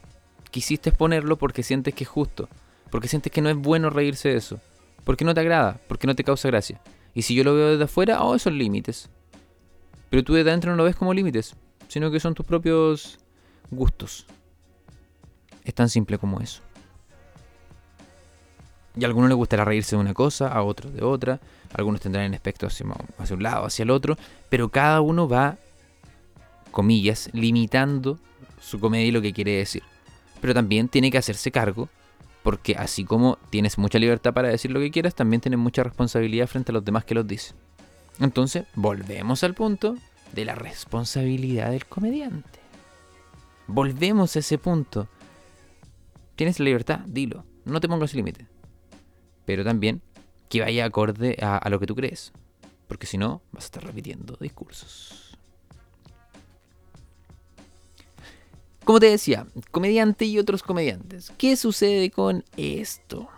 quisiste 0.50 0.90
ponerlo 0.90 1.38
porque 1.38 1.62
sientes 1.62 1.94
que 1.94 2.02
es 2.02 2.10
justo, 2.10 2.48
porque 2.90 3.06
sientes 3.06 3.32
que 3.32 3.40
no 3.40 3.48
es 3.48 3.54
bueno 3.54 3.90
reírse 3.90 4.30
de 4.30 4.38
eso, 4.38 4.58
porque 5.04 5.24
no 5.24 5.34
te 5.34 5.40
agrada, 5.40 5.78
porque 5.86 6.08
no 6.08 6.16
te 6.16 6.24
causa 6.24 6.48
gracia. 6.48 6.80
Y 7.14 7.22
si 7.22 7.36
yo 7.36 7.44
lo 7.44 7.54
veo 7.54 7.70
desde 7.70 7.84
afuera, 7.84 8.24
oh, 8.24 8.36
son 8.40 8.58
límites. 8.58 9.08
Pero 10.10 10.24
tú 10.24 10.34
desde 10.34 10.50
adentro 10.50 10.72
no 10.72 10.76
lo 10.76 10.82
ves 10.82 10.96
como 10.96 11.14
límites, 11.14 11.54
sino 11.86 12.10
que 12.10 12.18
son 12.18 12.34
tus 12.34 12.44
propios 12.44 13.20
gustos. 13.70 14.26
Es 15.62 15.74
tan 15.74 15.88
simple 15.88 16.18
como 16.18 16.40
eso. 16.40 16.60
Y 18.96 19.04
a 19.04 19.06
algunos 19.06 19.28
les 19.28 19.36
gustará 19.36 19.64
reírse 19.64 19.94
de 19.94 20.02
una 20.02 20.12
cosa, 20.12 20.48
a 20.48 20.64
otros 20.64 20.92
de 20.92 21.04
otra, 21.04 21.38
algunos 21.72 22.00
tendrán 22.00 22.34
el 22.34 22.40
hacia, 22.40 22.86
hacia 23.18 23.36
un 23.36 23.42
lado, 23.44 23.64
hacia 23.64 23.84
el 23.84 23.90
otro, 23.90 24.16
pero 24.48 24.70
cada 24.70 25.00
uno 25.02 25.28
va 25.28 25.56
comillas, 26.74 27.30
limitando 27.32 28.18
su 28.60 28.78
comedia 28.80 29.06
y 29.06 29.12
lo 29.12 29.22
que 29.22 29.32
quiere 29.32 29.52
decir. 29.52 29.82
Pero 30.40 30.52
también 30.52 30.88
tiene 30.88 31.10
que 31.10 31.16
hacerse 31.16 31.50
cargo, 31.50 31.88
porque 32.42 32.74
así 32.76 33.04
como 33.04 33.38
tienes 33.48 33.78
mucha 33.78 33.98
libertad 33.98 34.34
para 34.34 34.48
decir 34.48 34.70
lo 34.70 34.80
que 34.80 34.90
quieras, 34.90 35.14
también 35.14 35.40
tienes 35.40 35.58
mucha 35.58 35.82
responsabilidad 35.82 36.48
frente 36.48 36.72
a 36.72 36.74
los 36.74 36.84
demás 36.84 37.04
que 37.04 37.14
los 37.14 37.26
dicen. 37.26 37.56
Entonces, 38.20 38.64
volvemos 38.74 39.42
al 39.44 39.54
punto 39.54 39.96
de 40.32 40.44
la 40.44 40.54
responsabilidad 40.54 41.70
del 41.70 41.86
comediante. 41.86 42.58
Volvemos 43.66 44.36
a 44.36 44.40
ese 44.40 44.58
punto. 44.58 45.08
Tienes 46.36 46.58
la 46.58 46.64
libertad, 46.64 47.00
dilo. 47.06 47.44
No 47.64 47.80
te 47.80 47.88
pongas 47.88 48.12
límite. 48.14 48.46
Pero 49.46 49.64
también 49.64 50.02
que 50.48 50.60
vaya 50.60 50.84
acorde 50.84 51.36
a, 51.40 51.56
a 51.56 51.70
lo 51.70 51.80
que 51.80 51.86
tú 51.86 51.94
crees. 51.94 52.32
Porque 52.88 53.06
si 53.06 53.16
no, 53.16 53.42
vas 53.52 53.64
a 53.64 53.66
estar 53.66 53.84
repitiendo 53.84 54.36
discursos. 54.40 55.23
Como 58.84 59.00
te 59.00 59.06
decía, 59.06 59.46
comediante 59.70 60.24
y 60.26 60.38
otros 60.38 60.62
comediantes. 60.62 61.32
¿Qué 61.38 61.56
sucede 61.56 62.10
con 62.10 62.44
esto? 62.56 63.28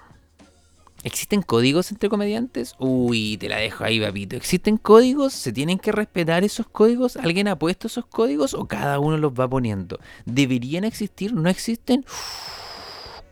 ¿Existen 1.05 1.43
códigos 1.43 1.93
entre 1.93 2.09
comediantes? 2.09 2.75
Uy, 2.79 3.37
te 3.37 3.49
la 3.49 3.59
dejo 3.59 3.85
ahí, 3.85 4.01
papito. 4.01 4.35
¿Existen 4.35 4.77
códigos? 4.77 5.33
¿Se 5.33 5.53
tienen 5.53 5.79
que 5.79 5.93
respetar 5.93 6.43
esos 6.43 6.67
códigos? 6.67 7.17
¿Alguien 7.17 7.47
ha 7.47 7.59
puesto 7.59 7.87
esos 7.87 8.07
códigos 8.07 8.55
o 8.55 8.67
cada 8.67 8.99
uno 8.99 9.17
los 9.17 9.33
va 9.33 9.49
poniendo? 9.49 10.01
¿Deberían 10.25 10.85
existir? 10.85 11.33
¿No 11.33 11.49
existen? 11.49 12.05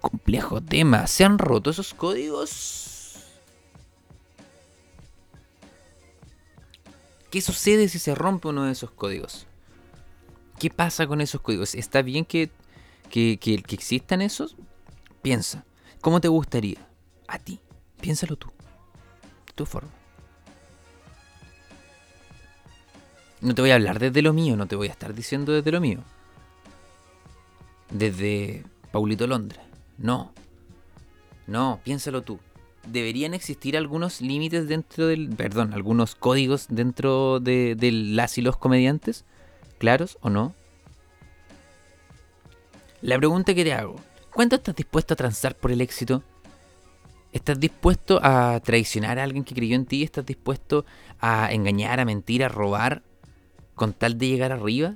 complejo 0.05 0.61
tema. 0.61 1.07
¿Se 1.07 1.25
han 1.25 1.39
roto 1.39 1.71
esos 1.71 1.95
códigos? 1.95 3.25
¿Qué 7.31 7.41
sucede 7.41 7.89
si 7.89 7.99
se 7.99 8.15
rompe 8.15 8.49
uno 8.49 8.65
de 8.65 8.73
esos 8.73 8.91
códigos? 8.91 9.47
¿Qué 10.59 10.71
pasa 10.71 11.07
con 11.07 11.21
esos 11.21 11.41
códigos? 11.41 11.75
¿Está 11.75 12.03
bien 12.03 12.25
que, 12.25 12.51
que, 13.11 13.39
que, 13.39 13.55
existan 13.75 14.23
esos? 14.23 14.57
Piensa, 15.23 15.65
¿cómo 16.01 16.21
te 16.21 16.29
gustaría? 16.29 16.79
A 17.27 17.39
ti. 17.39 17.61
Piénsalo 18.01 18.37
tú. 18.37 18.49
De 19.47 19.53
tu 19.55 19.67
forma. 19.67 19.91
No 23.41 23.55
te 23.55 23.63
voy 23.63 23.73
a 23.73 23.75
hablar 23.75 23.99
desde 23.99 24.23
lo 24.23 24.33
mío, 24.33 24.57
no 24.57 24.67
te 24.67 24.77
voy 24.77 24.89
a 24.89 24.93
estar 24.93 25.15
diciendo 25.15 25.53
desde 25.53 25.73
lo 25.73 25.81
mío. 25.81 26.01
Desde 27.91 28.65
Paulito 28.91 29.27
Londra. 29.27 29.63
No. 29.99 30.33
No, 31.47 31.81
piénsalo 31.85 32.23
tú. 32.23 32.41
¿Deberían 32.87 33.35
existir 33.35 33.77
algunos 33.77 34.21
límites 34.21 34.69
dentro 34.69 35.07
del... 35.07 35.29
Perdón, 35.31 35.75
algunos 35.75 36.15
códigos 36.15 36.67
dentro 36.69 37.41
de, 37.41 37.75
de 37.75 37.93
las 37.93 38.39
y 38.39 38.43
los 38.43 38.57
comediantes? 38.57 39.25
¿Claros 39.85 40.17
o 40.23 40.31
no? 40.31 40.55
La 43.03 43.19
pregunta 43.19 43.55
que 43.55 43.65
te 43.65 43.75
hago. 43.75 43.97
¿Cuánto 44.33 44.57
estás 44.57 44.75
dispuesto 44.75 45.13
a 45.13 45.17
transar 45.19 45.55
por 45.57 45.71
el 45.71 45.83
éxito? 45.83 46.23
¿Estás 47.35 47.61
dispuesto 47.61 48.19
a 48.23 48.59
traicionar 48.65 49.19
a 49.19 49.25
alguien 49.25 49.45
que 49.45 49.55
creyó 49.55 49.77
en 49.77 49.85
ti? 49.85 50.03
¿Estás 50.03 50.25
dispuesto 50.25 50.87
a 51.21 51.53
engañar, 51.53 52.01
a 52.01 52.07
mentir, 52.07 52.43
a 52.45 52.49
robar 52.49 53.03
con 53.75 53.93
tal 53.93 54.17
de 54.17 54.29
llegar 54.29 54.53
arriba? 54.53 54.95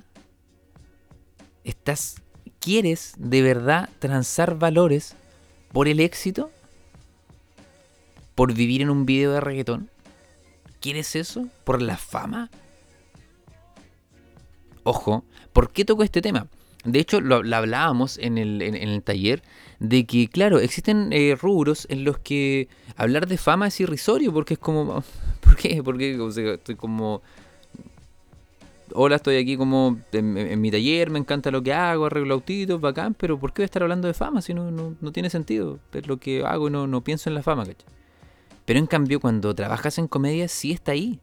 ¿Estás 1.63 2.23
quieres 2.59 3.13
de 3.19 3.43
verdad 3.43 3.89
transar 3.99 4.57
valores 4.57 5.13
por 5.71 5.87
el 5.87 5.99
éxito? 5.99 6.49
¿Por 8.33 8.55
vivir 8.55 8.81
en 8.81 8.89
un 8.89 9.05
video 9.05 9.33
de 9.33 9.39
reggaetón? 9.39 9.91
¿Quieres 10.81 11.15
eso? 11.15 11.47
¿Por 11.63 11.79
la 11.79 11.95
fama? 11.95 12.49
Ojo, 14.83 15.23
¿por 15.53 15.71
qué 15.71 15.85
toco 15.85 16.03
este 16.03 16.21
tema? 16.21 16.47
De 16.85 16.99
hecho, 16.99 17.19
lo, 17.19 17.35
hablábamos 17.55 18.17
en 18.17 18.37
el, 18.37 18.61
en, 18.61 18.75
el, 18.75 19.03
taller 19.03 19.43
de 19.79 20.05
que, 20.05 20.29
claro, 20.29 20.59
existen 20.59 21.11
eh, 21.11 21.35
rubros 21.39 21.85
en 21.89 22.05
los 22.05 22.19
que 22.19 22.69
hablar 22.95 23.27
de 23.27 23.37
fama 23.37 23.67
es 23.67 23.79
irrisorio 23.81 24.31
porque 24.31 24.53
es 24.53 24.59
como... 24.59 25.03
¿Por 25.41 25.55
qué? 25.57 25.81
Porque 25.83 26.17
estoy 26.53 26.75
como 26.75 27.21
hola, 28.93 29.17
estoy 29.17 29.37
aquí 29.37 29.57
como 29.57 29.99
en, 30.11 30.61
mi 30.61 30.71
taller, 30.71 31.09
me 31.09 31.19
encanta 31.19 31.51
lo 31.51 31.61
que 31.61 31.73
hago, 31.73 32.05
arreglo 32.05 32.35
autitos, 32.35 32.79
bacán, 32.79 33.13
pero 33.13 33.39
¿por 33.39 33.53
qué 33.53 33.61
voy 33.61 33.63
a 33.63 33.65
estar 33.65 33.83
hablando 33.83 34.07
de 34.07 34.13
fama 34.13 34.41
si 34.41 34.53
no, 34.53 34.71
no, 34.71 35.11
tiene 35.11 35.29
sentido? 35.29 35.79
Es 35.93 36.07
lo 36.07 36.17
que 36.17 36.43
hago 36.43 36.67
y 36.67 36.71
no, 36.71 36.87
no 36.87 37.01
pienso 37.01 37.29
en 37.29 37.35
la 37.35 37.43
fama, 37.43 37.65
¿cachai? 37.65 37.85
Pero 38.65 38.79
en 38.79 38.87
cambio, 38.87 39.19
cuando 39.19 39.55
trabajas 39.55 39.97
en 39.97 40.07
comedia, 40.07 40.47
sí 40.47 40.71
está 40.71 40.91
ahí. 40.91 41.19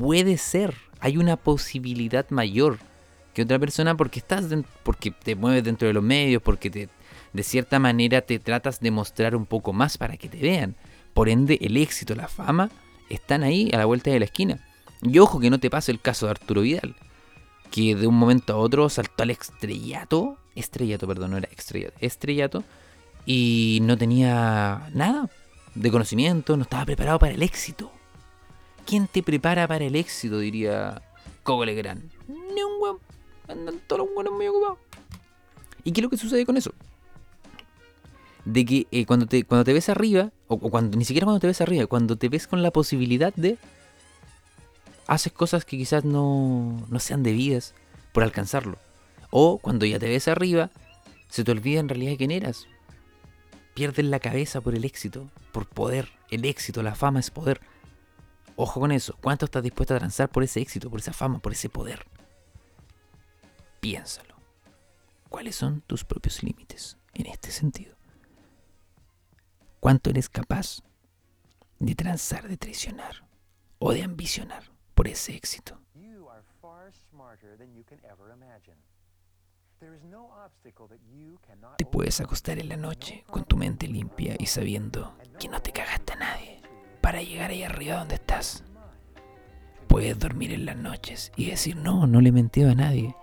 Puede 0.00 0.38
ser. 0.38 0.74
Hay 0.98 1.18
una 1.18 1.36
posibilidad 1.36 2.28
mayor 2.30 2.78
que 3.34 3.42
otra 3.42 3.58
persona 3.58 3.98
porque 3.98 4.18
estás 4.18 4.46
porque 4.82 5.10
te 5.10 5.36
mueves 5.36 5.62
dentro 5.62 5.86
de 5.86 5.92
los 5.92 6.02
medios, 6.02 6.40
porque 6.40 6.70
te, 6.70 6.88
de 7.34 7.42
cierta 7.42 7.78
manera 7.78 8.22
te 8.22 8.38
tratas 8.38 8.80
de 8.80 8.90
mostrar 8.90 9.36
un 9.36 9.44
poco 9.44 9.74
más 9.74 9.98
para 9.98 10.16
que 10.16 10.30
te 10.30 10.38
vean. 10.38 10.74
Por 11.12 11.28
ende, 11.28 11.58
el 11.60 11.76
éxito, 11.76 12.14
la 12.14 12.28
fama, 12.28 12.70
están 13.10 13.42
ahí 13.42 13.70
a 13.74 13.76
la 13.76 13.84
vuelta 13.84 14.10
de 14.10 14.20
la 14.20 14.24
esquina. 14.24 14.66
Y 15.02 15.18
ojo 15.18 15.38
que 15.38 15.50
no 15.50 15.60
te 15.60 15.68
pase 15.68 15.92
el 15.92 16.00
caso 16.00 16.24
de 16.24 16.30
Arturo 16.30 16.62
Vidal, 16.62 16.96
que 17.70 17.94
de 17.94 18.06
un 18.06 18.18
momento 18.18 18.54
a 18.54 18.56
otro 18.56 18.88
saltó 18.88 19.22
al 19.22 19.30
estrellato, 19.30 20.38
estrellato, 20.54 21.06
perdón, 21.06 21.32
no 21.32 21.36
era 21.36 21.48
estrellato, 21.54 21.98
estrellato, 22.00 22.64
y 23.26 23.80
no 23.82 23.98
tenía 23.98 24.88
nada 24.94 25.28
de 25.74 25.90
conocimiento, 25.90 26.56
no 26.56 26.62
estaba 26.62 26.86
preparado 26.86 27.18
para 27.18 27.34
el 27.34 27.42
éxito. 27.42 27.92
¿Quién 28.86 29.06
te 29.06 29.22
prepara 29.22 29.66
para 29.68 29.84
el 29.84 29.96
éxito? 29.96 30.38
Diría 30.38 31.02
Coco 31.42 31.64
Legrand. 31.64 32.10
Ni 32.28 32.62
un 32.62 32.80
weón. 32.80 32.98
Andan 33.48 33.80
todos 33.86 34.06
los 34.06 34.14
buenos 34.14 34.32
muy 34.32 34.46
ocupados. 34.46 34.78
¿Y 35.84 35.92
qué 35.92 36.00
es 36.00 36.02
lo 36.02 36.10
que 36.10 36.16
sucede 36.16 36.46
con 36.46 36.56
eso? 36.56 36.72
De 38.44 38.64
que 38.64 38.86
eh, 38.90 39.06
cuando, 39.06 39.26
te, 39.26 39.44
cuando 39.44 39.64
te 39.64 39.72
ves 39.72 39.88
arriba, 39.88 40.30
o, 40.48 40.58
cuando 40.58 40.96
ni 40.96 41.04
siquiera 41.04 41.24
cuando 41.24 41.40
te 41.40 41.46
ves 41.46 41.60
arriba, 41.60 41.86
cuando 41.86 42.16
te 42.16 42.28
ves 42.28 42.46
con 42.46 42.62
la 42.62 42.70
posibilidad 42.70 43.34
de 43.34 43.58
haces 45.06 45.32
cosas 45.32 45.64
que 45.64 45.76
quizás 45.76 46.04
no, 46.04 46.86
no 46.88 47.00
sean 47.00 47.22
debidas 47.22 47.74
por 48.12 48.22
alcanzarlo. 48.22 48.78
O 49.30 49.58
cuando 49.58 49.86
ya 49.86 49.98
te 49.98 50.08
ves 50.08 50.28
arriba, 50.28 50.70
se 51.28 51.44
te 51.44 51.50
olvida 51.50 51.80
en 51.80 51.88
realidad 51.88 52.14
quién 52.18 52.30
eras. 52.30 52.66
Pierdes 53.74 54.04
la 54.04 54.20
cabeza 54.20 54.60
por 54.60 54.74
el 54.74 54.84
éxito, 54.84 55.30
por 55.52 55.66
poder. 55.66 56.08
El 56.30 56.44
éxito, 56.44 56.82
la 56.82 56.94
fama 56.94 57.20
es 57.20 57.30
poder. 57.30 57.60
Ojo 58.56 58.80
con 58.80 58.92
eso. 58.92 59.16
¿Cuánto 59.22 59.46
estás 59.46 59.62
dispuesto 59.62 59.94
a 59.94 59.98
transar 59.98 60.28
por 60.28 60.42
ese 60.42 60.60
éxito, 60.60 60.90
por 60.90 61.00
esa 61.00 61.12
fama, 61.12 61.38
por 61.38 61.52
ese 61.52 61.68
poder? 61.68 62.06
Piénsalo. 63.80 64.34
¿Cuáles 65.28 65.56
son 65.56 65.80
tus 65.82 66.04
propios 66.04 66.42
límites 66.42 66.98
en 67.14 67.26
este 67.26 67.50
sentido? 67.50 67.96
¿Cuánto 69.78 70.10
eres 70.10 70.28
capaz 70.28 70.82
de 71.78 71.94
transar, 71.94 72.48
de 72.48 72.56
traicionar 72.56 73.24
o 73.78 73.92
de 73.92 74.02
ambicionar? 74.02 74.70
por 75.00 75.08
ese 75.08 75.34
éxito. 75.34 75.80
Te 81.78 81.86
puedes 81.86 82.20
acostar 82.20 82.58
en 82.58 82.68
la 82.68 82.76
noche 82.76 83.24
con 83.26 83.44
tu 83.44 83.56
mente 83.56 83.88
limpia 83.88 84.36
y 84.38 84.44
sabiendo 84.44 85.16
que 85.38 85.48
no 85.48 85.62
te 85.62 85.72
cagaste 85.72 86.12
a 86.12 86.16
nadie 86.16 86.60
para 87.00 87.22
llegar 87.22 87.50
ahí 87.50 87.62
arriba 87.62 87.98
donde 87.98 88.16
estás. 88.16 88.62
Puedes 89.86 90.18
dormir 90.18 90.52
en 90.52 90.66
las 90.66 90.76
noches 90.76 91.32
y 91.36 91.46
decir, 91.46 91.76
no, 91.76 92.06
no 92.06 92.20
le 92.20 92.28
he 92.28 92.32
mentido 92.32 92.70
a 92.70 92.74
nadie. 92.74 93.14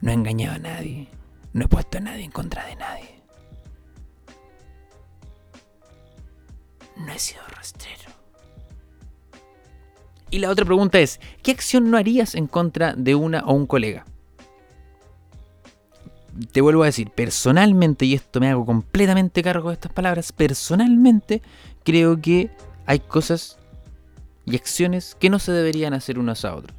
No 0.00 0.10
he 0.10 0.14
engañado 0.14 0.56
a 0.56 0.58
nadie. 0.58 1.08
No 1.52 1.64
he 1.64 1.68
puesto 1.68 1.98
a 1.98 2.00
nadie 2.00 2.24
en 2.24 2.30
contra 2.30 2.66
de 2.66 2.76
nadie. 2.76 3.22
No 6.96 7.12
he 7.12 7.18
sido 7.18 7.42
rastrero. 7.48 8.10
Y 10.30 10.38
la 10.38 10.50
otra 10.50 10.64
pregunta 10.64 10.98
es, 10.98 11.20
¿qué 11.42 11.50
acción 11.50 11.90
no 11.90 11.98
harías 11.98 12.34
en 12.34 12.46
contra 12.46 12.94
de 12.94 13.14
una 13.14 13.44
o 13.44 13.52
un 13.52 13.66
colega? 13.66 14.06
Te 16.52 16.62
vuelvo 16.62 16.82
a 16.82 16.86
decir, 16.86 17.10
personalmente, 17.10 18.06
y 18.06 18.14
esto 18.14 18.40
me 18.40 18.48
hago 18.48 18.64
completamente 18.64 19.42
cargo 19.42 19.68
de 19.68 19.74
estas 19.74 19.92
palabras, 19.92 20.32
personalmente 20.32 21.42
creo 21.84 22.20
que 22.20 22.50
hay 22.86 23.00
cosas 23.00 23.58
y 24.44 24.56
acciones 24.56 25.16
que 25.18 25.30
no 25.30 25.38
se 25.38 25.52
deberían 25.52 25.94
hacer 25.94 26.18
unas 26.18 26.44
a 26.44 26.54
otras. 26.54 26.76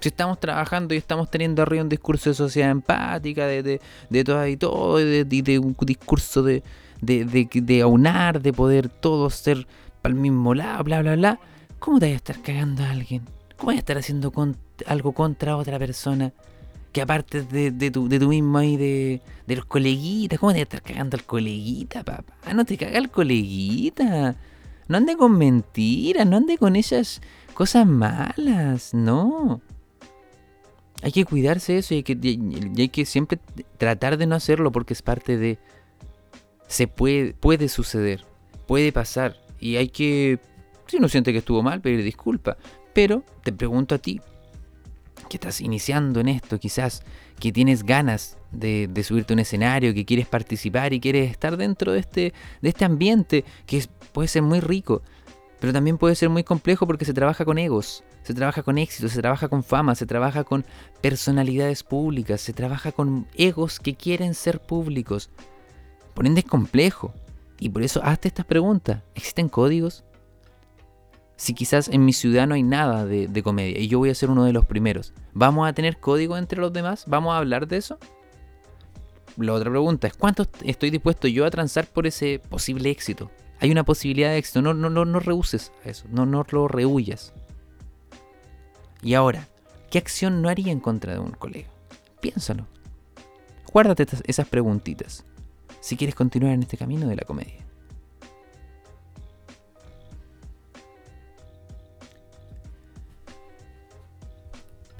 Si 0.00 0.08
estamos 0.08 0.40
trabajando 0.40 0.94
y 0.94 0.96
estamos 0.96 1.30
teniendo 1.30 1.62
arriba 1.62 1.82
un 1.82 1.88
discurso 1.88 2.30
de 2.30 2.34
sociedad 2.34 2.70
empática, 2.70 3.46
de, 3.46 3.62
de, 3.62 3.80
de 4.08 4.24
todo 4.24 4.46
y 4.46 4.56
todo, 4.56 4.96
de, 4.96 5.24
de, 5.24 5.58
un 5.58 5.76
discurso 5.80 6.42
de, 6.42 6.62
de, 7.02 7.82
aunar, 7.82 8.40
de 8.40 8.52
poder 8.52 8.88
todos 8.88 9.34
ser 9.34 9.66
para 10.00 10.14
el 10.14 10.20
mismo 10.20 10.54
lado, 10.54 10.84
bla, 10.84 11.02
bla, 11.02 11.16
bla, 11.16 11.40
¿Cómo 11.78 11.98
te 11.98 12.06
vas 12.06 12.12
a 12.12 12.16
estar 12.16 12.42
cagando 12.42 12.82
a 12.82 12.90
alguien? 12.90 13.22
¿Cómo 13.56 13.68
vas 13.68 13.76
a 13.76 13.78
estar 13.78 13.98
haciendo 13.98 14.32
algo 14.86 15.12
contra 15.12 15.56
otra 15.56 15.78
persona? 15.78 16.32
Que 16.92 17.02
aparte 17.02 17.42
de, 17.42 17.70
de, 17.70 17.90
tu, 17.90 18.08
de 18.08 18.18
tú 18.18 18.28
mismo 18.28 18.58
ahí, 18.58 18.76
de, 18.76 19.20
de 19.46 19.56
los 19.56 19.64
coleguitas, 19.64 20.38
¿cómo 20.38 20.52
te 20.52 20.60
estar 20.60 20.82
cagando 20.82 21.16
al 21.16 21.24
coleguita, 21.24 22.02
papá? 22.02 22.34
No 22.52 22.64
te 22.64 22.76
caga 22.76 22.98
el 22.98 23.10
coleguita. 23.10 24.36
No 24.88 24.96
ande 24.96 25.16
con 25.16 25.38
mentiras, 25.38 26.26
no 26.26 26.36
ande 26.36 26.58
con 26.58 26.74
esas 26.74 27.20
cosas 27.54 27.86
malas, 27.86 28.92
no. 28.92 29.60
Hay 31.02 31.12
que 31.12 31.24
cuidarse 31.24 31.78
eso 31.78 31.94
y 31.94 31.98
hay 31.98 32.02
que, 32.02 32.18
hay 32.76 32.88
que 32.88 33.06
siempre 33.06 33.38
tratar 33.78 34.16
de 34.16 34.26
no 34.26 34.34
hacerlo 34.34 34.72
porque 34.72 34.92
es 34.92 35.02
parte 35.02 35.36
de... 35.36 35.58
Se 36.66 36.86
puede, 36.88 37.34
puede 37.34 37.68
suceder, 37.68 38.24
puede 38.66 38.92
pasar 38.92 39.36
y 39.60 39.76
hay 39.76 39.88
que 39.88 40.40
si 40.90 40.96
uno 40.96 41.08
siente 41.08 41.30
que 41.32 41.38
estuvo 41.38 41.62
mal, 41.62 41.80
pedir 41.80 42.02
disculpas. 42.02 42.56
Pero 42.92 43.22
te 43.44 43.52
pregunto 43.52 43.94
a 43.94 43.98
ti, 43.98 44.20
que 45.30 45.38
estás 45.38 45.62
iniciando 45.62 46.20
en 46.20 46.28
esto, 46.28 46.58
quizás 46.58 47.02
que 47.38 47.52
tienes 47.52 47.84
ganas 47.84 48.36
de, 48.52 48.90
subirte 49.02 49.32
a 49.32 49.36
un 49.36 49.40
escenario, 49.40 49.94
que 49.94 50.04
quieres 50.04 50.26
participar 50.26 50.92
y 50.92 51.00
quieres 51.00 51.30
estar 51.30 51.56
dentro 51.56 51.92
de 51.92 52.00
este, 52.00 52.34
de 52.60 52.68
este 52.68 52.84
ambiente 52.84 53.44
que 53.64 53.86
puede 54.12 54.28
ser 54.28 54.42
muy 54.42 54.60
rico, 54.60 55.02
pero 55.60 55.72
también 55.72 55.96
puede 55.96 56.14
ser 56.16 56.28
muy 56.28 56.44
complejo 56.44 56.86
porque 56.86 57.06
se 57.06 57.14
trabaja 57.14 57.44
con 57.46 57.56
egos, 57.56 58.04
se 58.22 58.34
trabaja 58.34 58.62
con 58.62 58.76
éxito, 58.76 59.08
se 59.08 59.20
trabaja 59.20 59.48
con 59.48 59.62
fama, 59.62 59.94
se 59.94 60.04
trabaja 60.04 60.44
con 60.44 60.66
personalidades 61.00 61.82
públicas, 61.82 62.40
se 62.40 62.52
trabaja 62.52 62.92
con 62.92 63.26
egos 63.34 63.80
que 63.80 63.94
quieren 63.94 64.34
ser 64.34 64.60
públicos. 64.60 65.30
Por 66.14 66.26
ende 66.26 66.40
es 66.40 66.46
complejo. 66.46 67.14
Y 67.62 67.68
por 67.68 67.82
eso 67.82 68.00
hazte 68.02 68.28
estas 68.28 68.46
preguntas. 68.46 69.02
¿Existen 69.14 69.50
códigos? 69.50 70.02
Si 71.40 71.54
quizás 71.54 71.88
en 71.88 72.04
mi 72.04 72.12
ciudad 72.12 72.46
no 72.46 72.54
hay 72.54 72.62
nada 72.62 73.06
de, 73.06 73.42
comedia 73.42 73.78
y 73.78 73.88
yo 73.88 73.98
voy 73.98 74.10
a 74.10 74.14
ser 74.14 74.28
uno 74.28 74.44
de 74.44 74.52
los 74.52 74.66
primeros, 74.66 75.14
¿vamos 75.32 75.66
a 75.66 75.72
tener 75.72 75.96
código 75.96 76.36
entre 76.36 76.60
los 76.60 76.70
demás? 76.70 77.04
¿Vamos 77.06 77.32
a 77.32 77.38
hablar 77.38 77.66
de 77.66 77.78
eso? 77.78 77.98
La 79.38 79.54
otra 79.54 79.70
pregunta 79.70 80.06
es, 80.06 80.12
¿cuánto 80.12 80.46
estoy 80.62 80.90
dispuesto 80.90 81.28
yo 81.28 81.46
a 81.46 81.50
transar 81.50 81.86
por 81.86 82.06
ese 82.06 82.42
posible 82.50 82.90
éxito? 82.90 83.30
Hay 83.58 83.70
una 83.70 83.84
posibilidad 83.84 84.28
de 84.28 84.36
éxito, 84.36 84.60
no, 84.60 84.74
no, 84.74 84.90
no, 84.90 85.06
no 85.06 85.18
rehuses 85.18 85.72
a 85.82 85.88
eso, 85.88 86.04
no, 86.10 86.26
no 86.26 86.44
lo 86.50 86.68
rehuyas. 86.68 87.32
Y 89.02 89.14
ahora, 89.14 89.48
¿qué 89.90 89.96
acción 89.96 90.42
no 90.42 90.50
haría 90.50 90.70
en 90.70 90.80
contra 90.80 91.14
de 91.14 91.20
un 91.20 91.30
colega? 91.30 91.70
Piénsalo. 92.20 92.66
Guárdate 93.72 94.06
esas 94.26 94.46
preguntitas 94.46 95.24
si 95.80 95.96
quieres 95.96 96.14
continuar 96.14 96.52
en 96.52 96.64
este 96.64 96.76
camino 96.76 97.08
de 97.08 97.16
la 97.16 97.22
comedia. 97.22 97.69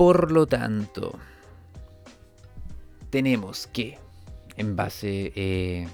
Por 0.01 0.33
lo 0.33 0.47
tanto, 0.47 1.13
tenemos 3.11 3.67
que, 3.67 3.99
en 4.57 4.75
base 4.75 5.31
eh, 5.37 5.89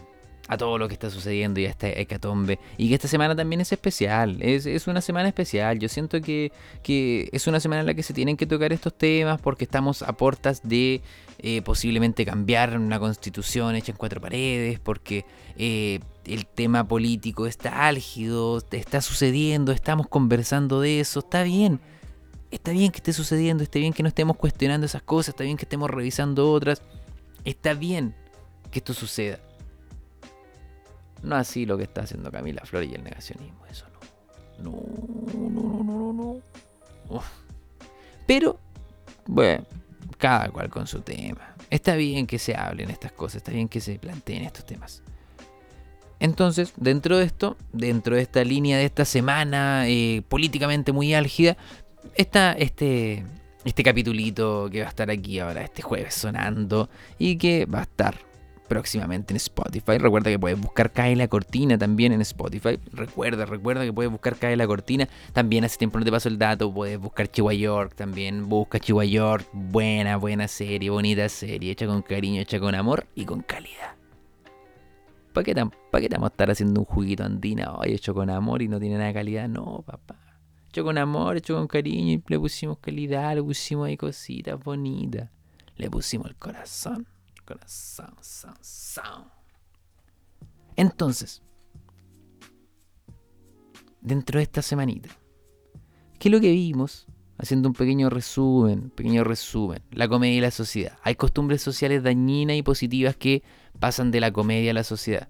a 0.47 0.57
todo 0.57 0.79
lo 0.79 0.87
que 0.87 0.95
está 0.95 1.11
sucediendo 1.11 1.59
y 1.59 1.67
a 1.67 1.71
esta 1.71 1.89
hecatombe. 1.89 2.61
Y 2.79 2.89
que 2.89 2.95
esta 2.95 3.09
semana 3.09 3.35
también 3.35 3.63
es 3.63 3.73
especial, 3.73 4.37
es, 4.41 4.87
una 4.87 5.01
semana 5.01 5.27
especial. 5.27 5.81
Yo 5.81 5.89
siento 5.89 6.21
que, 6.21 6.53
es 7.33 7.49
una 7.49 7.59
semana 7.59 7.81
en 7.81 7.87
la 7.87 7.95
que 7.95 8.05
se 8.05 8.15
tienen 8.15 8.37
que 8.37 8.47
tocar 8.47 8.73
estos 8.73 8.97
temas 8.97 9.41
porque 9.41 9.65
estamos 9.65 10.03
a 10.03 10.13
puertas 10.13 10.61
de 10.63 11.01
eh, 11.41 11.63
posiblemente 11.63 12.25
cambiar 12.25 12.79
una 12.79 13.01
constitución 13.01 13.75
hecha 13.75 13.91
en 13.91 13.99
cuatro 13.99 14.21
paredes, 14.21 14.79
porque 14.79 15.25
eh, 15.57 15.99
el 16.27 16.47
tema 16.47 16.87
político 16.87 17.49
está 17.49 17.89
álgido, 17.89 18.63
está 18.71 19.01
sucediendo, 19.01 19.73
estamos 19.73 20.07
conversando 20.07 20.81
de 20.81 21.01
eso, 21.01 21.19
está 21.19 21.43
bien. 21.43 21.81
Está 22.51 22.71
bien 22.71 22.93
que 22.93 22.99
esté 22.99 23.13
sucediendo, 23.13 23.63
está 23.63 23.79
bien 23.79 23.93
que 23.93 24.03
no 24.03 24.09
estemos 24.09 24.37
cuestionando 24.37 24.87
esas 24.87 25.03
cosas, 25.03 25.31
está 25.31 25.45
bien 25.45 25.57
que 25.57 25.65
estemos 25.65 25.91
revisando 25.91 26.51
otras. 26.51 26.83
Está 27.45 27.75
bien 27.75 28.15
que 28.71 28.79
esto 28.79 28.95
suceda. 28.95 29.39
No 31.23 31.37
así 31.37 31.67
lo 31.67 31.77
que 31.77 31.85
está 31.85 32.03
haciendo 32.03 32.31
Camila 32.31 32.63
Flores 32.65 32.91
y 32.91 32.95
el 32.95 33.05
negacionismo. 33.05 33.67
Eso 33.71 33.87
no. 34.61 34.71
No, 34.71 35.51
no, 35.51 35.85
no, 35.85 36.13
no, 36.13 36.43
no. 37.11 37.23
Pero, 38.27 38.59
bueno, 39.27 39.65
cada 40.19 40.49
cual 40.51 40.69
con 40.69 40.87
su 40.87 41.01
tema. 41.01 41.55
Está 41.71 41.97
bien 41.97 42.27
que 42.27 42.39
se 42.39 42.55
hablen 42.57 42.91
estas 42.91 43.13
cosas, 43.13 43.37
está 43.37 43.53
bien 43.53 43.69
que 43.69 43.81
se 43.81 43.99
planteen 43.99 44.45
estos 44.45 44.65
temas. 44.65 45.03
Entonces, 46.19 46.73
dentro 46.77 47.19
de 47.19 47.25
esto, 47.25 47.57
dentro 47.73 48.17
de 48.17 48.23
esta 48.23 48.43
línea 48.43 48.79
de 48.79 48.87
esta 48.87 49.05
semana 49.05 49.89
eh, 49.89 50.23
políticamente 50.29 50.93
muy 50.93 51.13
álgida, 51.13 51.57
está 52.15 52.53
este, 52.53 53.25
este 53.65 53.83
capitulito 53.83 54.69
que 54.71 54.81
va 54.81 54.87
a 54.87 54.91
estar 54.91 55.11
aquí 55.11 55.39
ahora, 55.39 55.63
este 55.63 55.83
jueves 55.83 56.15
sonando, 56.15 56.89
y 57.19 57.37
que 57.37 57.67
va 57.67 57.81
a 57.81 57.83
estar 57.83 58.17
próximamente 58.67 59.33
en 59.33 59.37
Spotify. 59.37 59.99
Recuerda 59.99 60.31
que 60.31 60.39
puedes 60.39 60.61
buscar 60.61 60.91
Cae 60.93 61.17
la 61.17 61.29
Cortina 61.29 61.79
también 61.79 62.13
en 62.13 62.21
Spotify. 62.21 62.79
Recuerda, 62.93 63.47
recuerda 63.47 63.85
que 63.85 63.93
puedes 63.93 64.11
buscar 64.11 64.37
Cae 64.37 64.57
la 64.57 64.67
Cortina. 64.67 65.09
También 65.33 65.65
hace 65.65 65.79
tiempo 65.79 65.99
no 65.99 66.05
te 66.05 66.11
paso 66.11 66.29
el 66.29 66.39
dato. 66.39 66.73
Puedes 66.73 66.99
buscar 66.99 67.29
Chihuahua 67.31 67.55
York 67.55 67.95
también. 67.95 68.49
Busca 68.49 68.79
Chihuahua 68.79 69.05
York. 69.05 69.49
Buena, 69.53 70.17
buena 70.17 70.49
serie, 70.49 70.91
bonita 70.91 71.29
serie. 71.29 71.73
Hecha 71.73 71.87
con 71.87 72.03
cariño, 72.03 72.41
hecha 72.41 72.61
con 72.61 72.75
amor 72.75 73.07
y 73.15 73.25
con 73.25 73.43
calidad. 73.43 73.95
¿Para 75.33 75.45
qué, 75.45 75.55
¿Para 75.55 76.09
qué 76.09 76.17
a 76.17 76.27
estar 76.27 76.51
haciendo 76.51 76.81
un 76.81 76.87
juguito 76.87 77.23
andina 77.23 77.75
hoy 77.75 77.93
hecho 77.93 78.15
con 78.15 78.31
amor 78.31 78.63
y 78.63 78.69
no 78.69 78.81
tiene 78.81 78.97
nada 78.97 79.09
de 79.09 79.15
calidad? 79.15 79.49
No, 79.49 79.85
papá. 79.87 80.26
Con 80.83 80.99
amor, 80.99 81.37
hecho 81.37 81.55
con 81.55 81.67
cariño 81.67 82.13
y 82.13 82.23
le 82.27 82.39
pusimos 82.39 82.79
calidad, 82.79 83.35
le 83.35 83.43
pusimos 83.43 83.87
ahí 83.87 83.97
cositas 83.97 84.63
bonitas. 84.63 85.31
Le 85.77 85.91
pusimos 85.91 86.29
el 86.29 86.37
corazón. 86.37 87.07
Entonces, 90.77 91.43
dentro 94.01 94.39
de 94.39 94.43
esta 94.43 94.63
semanita, 94.63 95.09
¿qué 96.19 96.29
es 96.29 96.33
lo 96.33 96.41
que 96.41 96.51
vimos? 96.51 97.07
Haciendo 97.39 97.69
un 97.69 97.75
pequeño 97.75 98.09
resumen, 98.09 98.91
pequeño 98.91 99.23
resumen, 99.23 99.83
la 99.91 100.09
comedia 100.09 100.39
y 100.39 100.41
la 100.41 100.51
sociedad. 100.51 100.99
Hay 101.03 101.17
costumbres 101.17 101.61
sociales 101.61 102.03
dañinas 102.03 102.57
y 102.57 102.63
positivas 102.63 103.15
que 103.17 103.43
pasan 103.79 104.11
de 104.11 104.21
la 104.21 104.33
comedia 104.33 104.71
a 104.71 104.75
la 104.75 104.85
sociedad. 104.85 105.29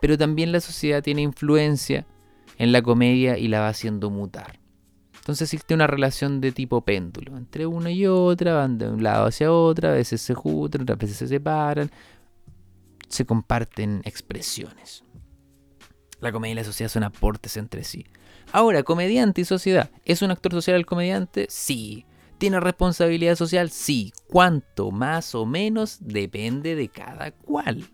Pero 0.00 0.16
también 0.16 0.52
la 0.52 0.60
sociedad 0.60 1.02
tiene 1.02 1.22
influencia 1.22 2.06
en 2.58 2.70
la 2.70 2.82
comedia 2.82 3.38
y 3.38 3.48
la 3.48 3.60
va 3.60 3.68
haciendo 3.68 4.08
mutar. 4.10 4.61
Entonces 5.22 5.52
existe 5.52 5.72
una 5.72 5.86
relación 5.86 6.40
de 6.40 6.50
tipo 6.50 6.80
péndulo. 6.80 7.36
Entre 7.36 7.64
una 7.64 7.92
y 7.92 8.08
otra, 8.08 8.54
van 8.54 8.76
de 8.76 8.88
un 8.88 9.04
lado 9.04 9.26
hacia 9.26 9.52
otro, 9.52 9.88
a 9.88 9.92
veces 9.92 10.20
se 10.20 10.34
juntan, 10.34 10.82
otras 10.82 10.98
veces 10.98 11.16
se 11.16 11.28
separan. 11.28 11.92
Se 13.08 13.24
comparten 13.24 14.02
expresiones. 14.04 15.04
La 16.18 16.32
comedia 16.32 16.52
y 16.52 16.56
la 16.56 16.64
sociedad 16.64 16.90
son 16.90 17.04
aportes 17.04 17.56
entre 17.56 17.84
sí. 17.84 18.04
Ahora, 18.50 18.82
comediante 18.82 19.42
y 19.42 19.44
sociedad. 19.44 19.90
¿Es 20.04 20.22
un 20.22 20.32
actor 20.32 20.54
social 20.54 20.74
el 20.74 20.86
comediante? 20.86 21.46
Sí. 21.48 22.04
¿Tiene 22.38 22.58
responsabilidad 22.58 23.36
social? 23.36 23.70
Sí. 23.70 24.12
¿Cuánto 24.26 24.90
más 24.90 25.36
o 25.36 25.46
menos? 25.46 25.98
Depende 26.00 26.74
de 26.74 26.88
cada 26.88 27.30
cual. 27.30 27.88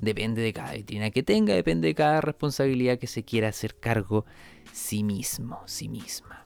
Depende 0.00 0.42
de 0.42 0.52
cada 0.52 0.72
vitrina 0.72 1.12
que 1.12 1.22
tenga, 1.22 1.54
depende 1.54 1.86
de 1.86 1.94
cada 1.94 2.20
responsabilidad 2.20 2.98
que 2.98 3.06
se 3.06 3.22
quiera 3.22 3.46
hacer 3.46 3.76
cargo 3.76 4.26
sí 4.72 5.04
mismo, 5.04 5.62
sí 5.66 5.88
misma 5.88 6.43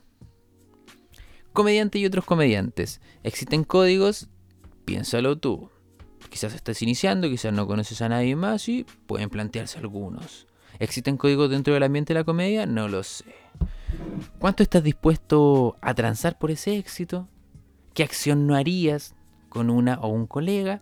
comediante 1.53 1.99
y 1.99 2.05
otros 2.05 2.25
comediantes. 2.25 3.01
¿Existen 3.23 3.63
códigos? 3.63 4.29
Piénsalo 4.85 5.37
tú. 5.37 5.69
Quizás 6.29 6.53
estás 6.53 6.81
iniciando, 6.81 7.29
quizás 7.29 7.53
no 7.53 7.67
conoces 7.67 8.01
a 8.01 8.09
nadie 8.09 8.35
más 8.35 8.67
y 8.69 8.85
pueden 9.07 9.29
plantearse 9.29 9.79
algunos. 9.79 10.47
¿Existen 10.79 11.17
códigos 11.17 11.49
dentro 11.49 11.73
del 11.73 11.83
ambiente 11.83 12.13
de 12.13 12.19
la 12.19 12.23
comedia? 12.23 12.65
No 12.65 12.87
lo 12.87 13.03
sé. 13.03 13.25
¿Cuánto 14.39 14.63
estás 14.63 14.83
dispuesto 14.83 15.77
a 15.81 15.93
transar 15.93 16.37
por 16.37 16.51
ese 16.51 16.77
éxito? 16.77 17.27
¿Qué 17.93 18.03
acción 18.03 18.47
no 18.47 18.55
harías 18.55 19.15
con 19.49 19.69
una 19.69 19.99
o 19.99 20.07
un 20.07 20.27
colega? 20.27 20.81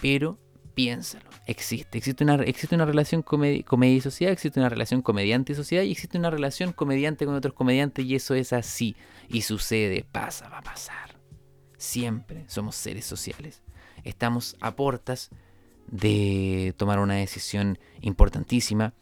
Pero 0.00 0.38
piénsalo, 0.74 1.25
existe. 1.46 1.98
Existe 1.98 2.24
una, 2.24 2.34
existe 2.42 2.74
una 2.74 2.84
relación 2.84 3.22
comedia, 3.22 3.96
y 3.96 4.00
sociedad, 4.00 4.32
existe 4.32 4.60
una 4.60 4.68
relación 4.68 5.00
comediante 5.00 5.52
y 5.52 5.56
sociedad 5.56 5.84
y 5.84 5.92
existe 5.92 6.18
una 6.18 6.30
relación 6.30 6.72
comediante 6.72 7.24
con 7.24 7.34
otros 7.34 7.54
comediantes 7.54 8.04
y 8.04 8.16
eso 8.16 8.34
es 8.34 8.52
así. 8.52 8.96
Y 9.28 9.42
sucede, 9.42 10.04
pasa, 10.10 10.48
va 10.48 10.58
a 10.58 10.62
pasar. 10.62 11.16
Siempre 11.78 12.44
somos 12.48 12.74
seres 12.76 13.06
sociales. 13.06 13.62
Estamos 14.04 14.56
a 14.60 14.76
portas 14.76 15.30
de 15.86 16.74
tomar 16.76 16.98
una 16.98 17.14
decisión 17.14 17.78
importantísima. 18.00 18.92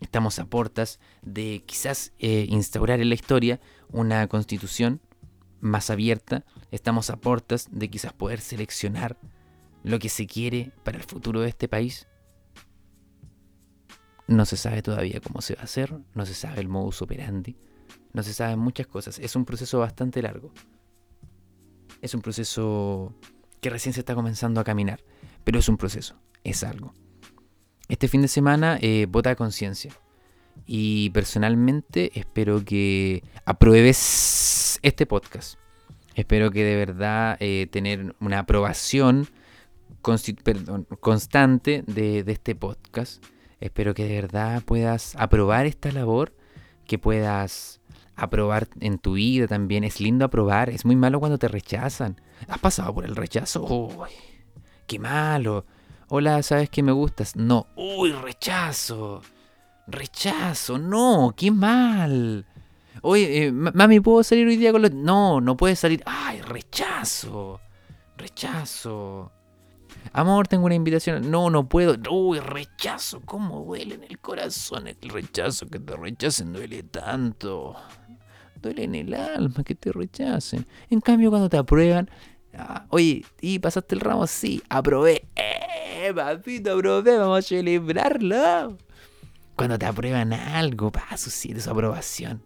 Estamos 0.00 0.38
a 0.38 0.44
portas 0.44 1.00
de 1.22 1.62
quizás 1.66 2.12
eh, 2.18 2.46
instaurar 2.48 3.00
en 3.00 3.08
la 3.08 3.14
historia 3.14 3.60
una 3.88 4.26
constitución 4.28 5.00
más 5.60 5.88
abierta. 5.88 6.44
Estamos 6.70 7.08
a 7.08 7.16
portas 7.16 7.68
de 7.70 7.88
quizás 7.88 8.12
poder 8.12 8.40
seleccionar 8.40 9.16
lo 9.84 9.98
que 9.98 10.08
se 10.08 10.26
quiere 10.26 10.72
para 10.82 10.96
el 10.96 11.04
futuro 11.04 11.40
de 11.42 11.48
este 11.48 11.68
país. 11.68 12.08
No 14.26 14.46
se 14.46 14.56
sabe 14.56 14.82
todavía 14.82 15.20
cómo 15.20 15.42
se 15.42 15.54
va 15.54 15.60
a 15.60 15.64
hacer, 15.64 15.94
no 16.14 16.26
se 16.26 16.34
sabe 16.34 16.60
el 16.60 16.68
modus 16.68 17.02
operandi, 17.02 17.56
no 18.12 18.22
se 18.22 18.32
saben 18.32 18.58
muchas 18.58 18.86
cosas. 18.86 19.18
Es 19.18 19.36
un 19.36 19.44
proceso 19.44 19.78
bastante 19.78 20.22
largo. 20.22 20.52
Es 22.00 22.14
un 22.14 22.22
proceso 22.22 23.14
que 23.60 23.70
recién 23.70 23.92
se 23.92 24.00
está 24.00 24.14
comenzando 24.14 24.60
a 24.60 24.64
caminar, 24.64 25.04
pero 25.44 25.58
es 25.58 25.68
un 25.68 25.76
proceso, 25.76 26.16
es 26.42 26.64
algo. 26.64 26.94
Este 27.88 28.08
fin 28.08 28.22
de 28.22 28.28
semana 28.28 28.78
eh, 28.80 29.06
vota 29.08 29.30
a 29.30 29.36
conciencia. 29.36 29.92
Y 30.66 31.10
personalmente 31.10 32.18
espero 32.18 32.64
que 32.64 33.22
apruebes 33.44 34.78
este 34.82 35.04
podcast. 35.04 35.58
Espero 36.14 36.50
que 36.50 36.64
de 36.64 36.76
verdad 36.76 37.36
eh, 37.40 37.66
tener 37.70 38.14
una 38.20 38.38
aprobación 38.38 39.28
constante 41.00 41.82
de, 41.86 42.24
este 42.26 42.54
podcast. 42.54 43.24
Espero 43.58 43.94
que 43.94 44.04
de 44.04 44.20
verdad 44.20 44.62
puedas 44.62 45.16
aprobar 45.16 45.64
esta 45.64 45.90
labor, 45.90 46.34
que 46.86 46.98
puedas 46.98 47.80
aprobar 48.14 48.68
en 48.80 48.98
tu 48.98 49.14
vida 49.14 49.48
también. 49.48 49.82
Es 49.82 50.00
lindo 50.00 50.26
aprobar, 50.26 50.68
es 50.68 50.84
muy 50.84 50.94
malo 50.94 51.20
cuando 51.20 51.38
te 51.38 51.48
rechazan. 51.48 52.20
¿Has 52.48 52.58
pasado 52.58 52.94
por 52.94 53.06
el 53.06 53.16
rechazo? 53.16 53.64
Uy, 53.64 54.10
qué 54.86 54.98
malo. 54.98 55.64
Hola, 56.08 56.42
¿sabes 56.42 56.68
que 56.68 56.82
me 56.82 56.92
gustas? 56.92 57.34
No. 57.34 57.66
Uy, 57.74 58.12
rechazo. 58.12 59.22
Rechazo, 59.86 60.78
no, 60.78 61.34
qué 61.34 61.50
mal. 61.50 62.46
Oye, 63.00 63.46
eh, 63.46 63.52
mami, 63.52 64.00
¿puedo 64.00 64.22
salir 64.22 64.46
hoy 64.46 64.56
día 64.56 64.70
con 64.70 64.82
los.? 64.82 64.92
No, 64.92 65.40
no 65.40 65.56
puedes 65.56 65.78
salir. 65.78 66.02
¡Ay, 66.06 66.40
rechazo! 66.42 67.60
Rechazo. 68.16 69.32
Amor, 70.12 70.46
tengo 70.48 70.66
una 70.66 70.74
invitación. 70.74 71.30
No, 71.30 71.50
no 71.50 71.68
puedo. 71.68 71.96
Uy, 72.10 72.38
rechazo. 72.38 73.20
¿Cómo 73.24 73.64
duele 73.64 73.96
en 73.96 74.04
el 74.04 74.18
corazón 74.18 74.86
el 74.86 74.96
rechazo? 75.08 75.66
Que 75.66 75.78
te 75.78 75.96
rechacen 75.96 76.52
duele 76.52 76.82
tanto. 76.84 77.76
Duele 78.60 78.84
en 78.84 78.94
el 78.94 79.14
alma 79.14 79.64
que 79.64 79.74
te 79.74 79.92
rechacen. 79.92 80.66
En 80.90 81.00
cambio, 81.00 81.30
cuando 81.30 81.48
te 81.48 81.56
aprueban. 81.56 82.08
Ah, 82.56 82.86
oye, 82.90 83.24
¿y 83.40 83.58
pasaste 83.58 83.96
el 83.96 84.00
ramo? 84.00 84.26
Sí, 84.26 84.62
aprobé. 84.68 85.26
¡Eh, 85.34 86.12
papito, 86.14 86.74
aprobé! 86.74 87.18
Vamos 87.18 87.40
a 87.40 87.42
celebrarlo. 87.42 88.78
Cuando 89.56 89.78
te 89.78 89.86
aprueban 89.86 90.32
algo, 90.32 90.92
pa, 90.92 91.16
su, 91.16 91.30
su 91.30 91.70
aprobación. 91.70 92.42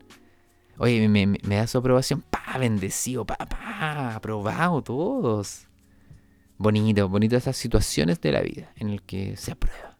Oye, 0.79 1.09
me, 1.09 1.27
me, 1.27 1.57
da 1.57 1.66
su 1.66 1.79
aprobación, 1.79 2.23
pa, 2.23 2.57
bendecido, 2.59 3.25
pa, 3.27 3.37
pa, 3.37 4.14
aprobado 4.14 4.81
todos. 4.83 5.67
Bonito, 6.59 7.09
bonito 7.09 7.37
esas 7.37 7.57
situaciones 7.57 8.21
de 8.21 8.33
la 8.33 8.40
vida 8.40 8.73
en 8.75 8.90
el 8.90 9.03
que 9.03 9.37
se 9.37 9.53
aprueba. 9.53 9.97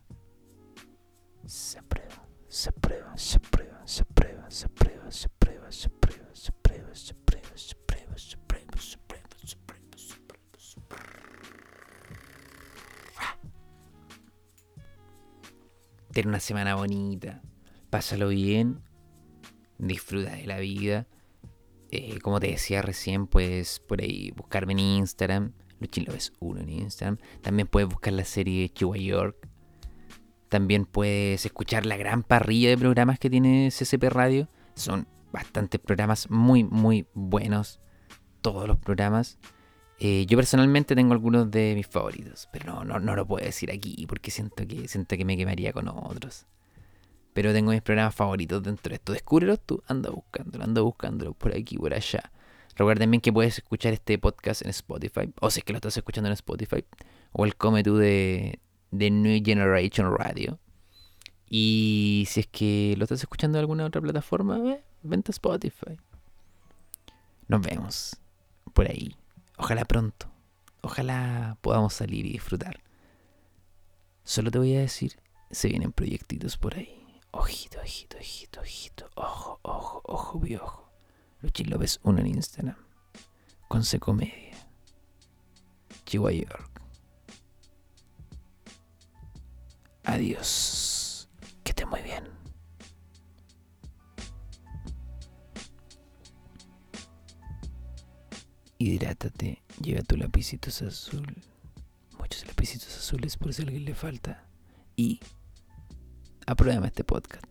Se 1.47 1.79
aprueba, 1.79 2.27
se 2.49 2.71
aprueba, 2.71 3.17
se 3.17 3.37
aprueba, 3.37 3.83
se 3.87 4.03
aprueba, 4.03 4.51
se 4.51 4.67
aprueba, 4.67 5.11
se 5.11 5.27
aprueba, 5.27 5.71
se 5.71 5.87
aprueba, 5.87 6.35
se 6.35 6.51
aprueba, 6.51 6.95
se 6.95 7.13
aprueba, 7.13 7.57
se 7.57 7.75
aprueba, 7.75 8.17
se 8.17 8.17
aprueba, 8.17 8.17
se 8.17 8.35
aprueba, 8.35 8.79
se 8.81 8.97
aprueba, 8.97 9.97
se 9.97 10.15
aprueba, 10.17 10.59
se 10.59 10.81
aprueba. 10.81 11.09
Ten 16.13 16.27
una 16.27 16.41
semana 16.41 16.75
bonita. 16.75 17.41
Pásalo 17.89 18.29
bien 18.29 18.83
disfruta 19.79 20.33
de 20.33 20.47
la 20.47 20.59
vida. 20.59 21.07
Eh, 21.91 22.19
como 22.21 22.41
te 22.41 22.49
decía 22.49 22.83
recién, 22.83 23.29
puedes 23.29 23.79
por 23.79 24.01
ahí 24.01 24.33
buscarme 24.33 24.73
en 24.73 24.81
Instagram. 24.81 25.55
Luchín 25.81 26.05
ves 26.09 26.33
uno 26.41 26.61
en 26.61 26.71
Instagram. 26.71 27.19
También 27.43 27.69
puedes 27.69 27.89
buscar 27.89 28.13
la 28.13 28.25
serie 28.25 28.69
Chihuahua 28.69 28.99
York. 28.99 29.49
También 30.49 30.87
puedes 30.87 31.45
escuchar 31.45 31.87
la 31.87 31.97
gran 31.97 32.23
parrilla 32.23 32.71
de 32.71 32.79
programas 32.79 33.19
que 33.19 33.31
tiene 33.31 33.71
CCP 33.71 34.05
Radio. 34.05 34.49
Son 34.75 35.07
bastantes 35.33 35.81
programas 35.81 36.31
muy, 36.31 36.65
muy 36.65 37.07
buenos. 37.15 37.81
Todos 38.41 38.67
los 38.67 38.79
programas. 38.79 39.39
Eh, 40.01 40.27
yo 40.27 40.39
personalmente 40.39 40.95
tengo 40.95 41.13
algunos 41.13 41.51
de 41.51 41.75
mis 41.75 41.87
favoritos. 41.87 42.49
Pero 42.53 42.73
no, 42.73 42.85
no, 42.85 42.99
no 42.99 43.15
lo 43.15 43.27
puedo 43.27 43.45
decir 43.45 43.71
aquí 43.71 44.07
porque 44.09 44.31
siento 44.31 44.67
que, 44.67 44.89
siento 44.89 45.17
que 45.17 45.25
me 45.25 45.37
quemaría 45.37 45.73
con 45.73 45.89
otros. 45.89 46.47
Pero 47.35 47.53
tengo 47.53 47.71
mis 47.71 47.83
programas 47.83 48.15
favoritos 48.15 48.63
dentro 48.63 48.91
de 48.91 48.97
esto. 48.97 49.13
Descúbrelos 49.13 49.61
tú, 49.61 49.83
anda 49.87 50.11
buscándolo, 50.11 50.65
anda 50.65 50.81
buscándolo 50.81 51.35
por 51.35 51.55
aquí, 51.55 51.77
por 51.77 51.95
allá. 51.95 52.33
Recuerda 52.79 53.01
también 53.01 53.21
que 53.21 53.33
puedes 53.33 53.59
escuchar 53.59 53.93
este 53.93 54.19
podcast 54.19 54.63
en 54.63 54.71
Spotify, 54.71 55.33
o 55.41 55.51
si 55.51 55.59
es 55.59 55.65
que 55.65 55.73
lo 55.73 55.79
estás 55.79 55.97
escuchando 55.97 56.29
en 56.29 56.35
Spotify, 56.35 56.85
o 57.33 57.45
el 57.45 57.57
Come 57.57 57.83
Tú 57.83 57.97
de, 57.97 58.61
de 58.93 59.11
New 59.11 59.43
Generation 59.45 60.17
Radio. 60.17 60.61
Y 61.51 62.27
si 62.29 62.39
es 62.39 62.47
que 62.47 62.95
lo 62.97 63.03
estás 63.03 63.19
escuchando 63.19 63.59
en 63.59 63.63
alguna 63.63 63.85
otra 63.85 64.01
plataforma, 64.01 64.79
vente 65.03 65.31
a 65.31 65.35
Spotify. 65.35 65.99
Nos 67.49 67.63
vemos 67.63 68.17
por 68.73 68.89
ahí. 68.89 69.17
Ojalá 69.57 69.85
pronto. 69.85 70.31
Ojalá 70.81 71.59
podamos 71.61 71.95
salir 71.95 72.27
y 72.27 72.33
disfrutar. 72.35 72.81
Solo 74.23 74.53
te 74.53 74.59
voy 74.59 74.77
a 74.77 74.81
decir, 74.81 75.19
se 75.51 75.67
vienen 75.67 75.91
proyectitos 75.91 76.57
por 76.57 76.77
ahí. 76.77 77.05
Ojito, 77.33 77.81
ojito, 77.81 78.19
ojito, 78.19 78.61
ojito. 78.61 79.11
Ojo, 79.17 79.59
ojo, 79.63 80.01
ojo, 80.05 80.41
ojo. 80.61 80.88
Luchín 81.41 81.71
López 81.71 82.01
uno 82.03 82.21
en 82.21 82.27
Instagram. 82.27 82.77
Con 83.69 83.85
C 83.85 83.99
Comedia. 83.99 84.57
Chihuahua 86.05 86.33
York. 86.33 86.83
Adiós. 90.05 91.29
Que 91.63 91.73
esté 91.73 91.85
muy 91.87 92.01
bien. 92.03 92.25
Hidrátate. 98.79 99.63
Lleva 99.83 100.03
tu 100.03 100.17
lapicitos 100.17 100.83
azul. 100.83 101.27
Muchos 102.19 102.47
lapicitos 102.47 102.97
azules 102.97 103.37
por 103.37 103.53
si 103.53 103.63
alguien 103.63 103.85
le 103.85 103.95
falta. 103.95 104.49
Y 104.97 105.21
apruébame 106.47 106.87
este 106.87 107.05
podcast. 107.05 107.45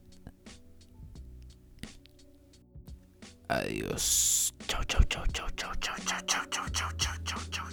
Adiós. 3.50 4.54
Chau, 4.68 4.84
chau, 4.88 5.02
chau, 5.10 5.24
chau, 5.34 5.48
chau, 5.56 5.74
chau, 5.80 5.96
chau, 6.04 6.42
chau, 6.50 6.66
chau, 6.72 7.14
chau, 7.26 7.40
chau. 7.52 7.67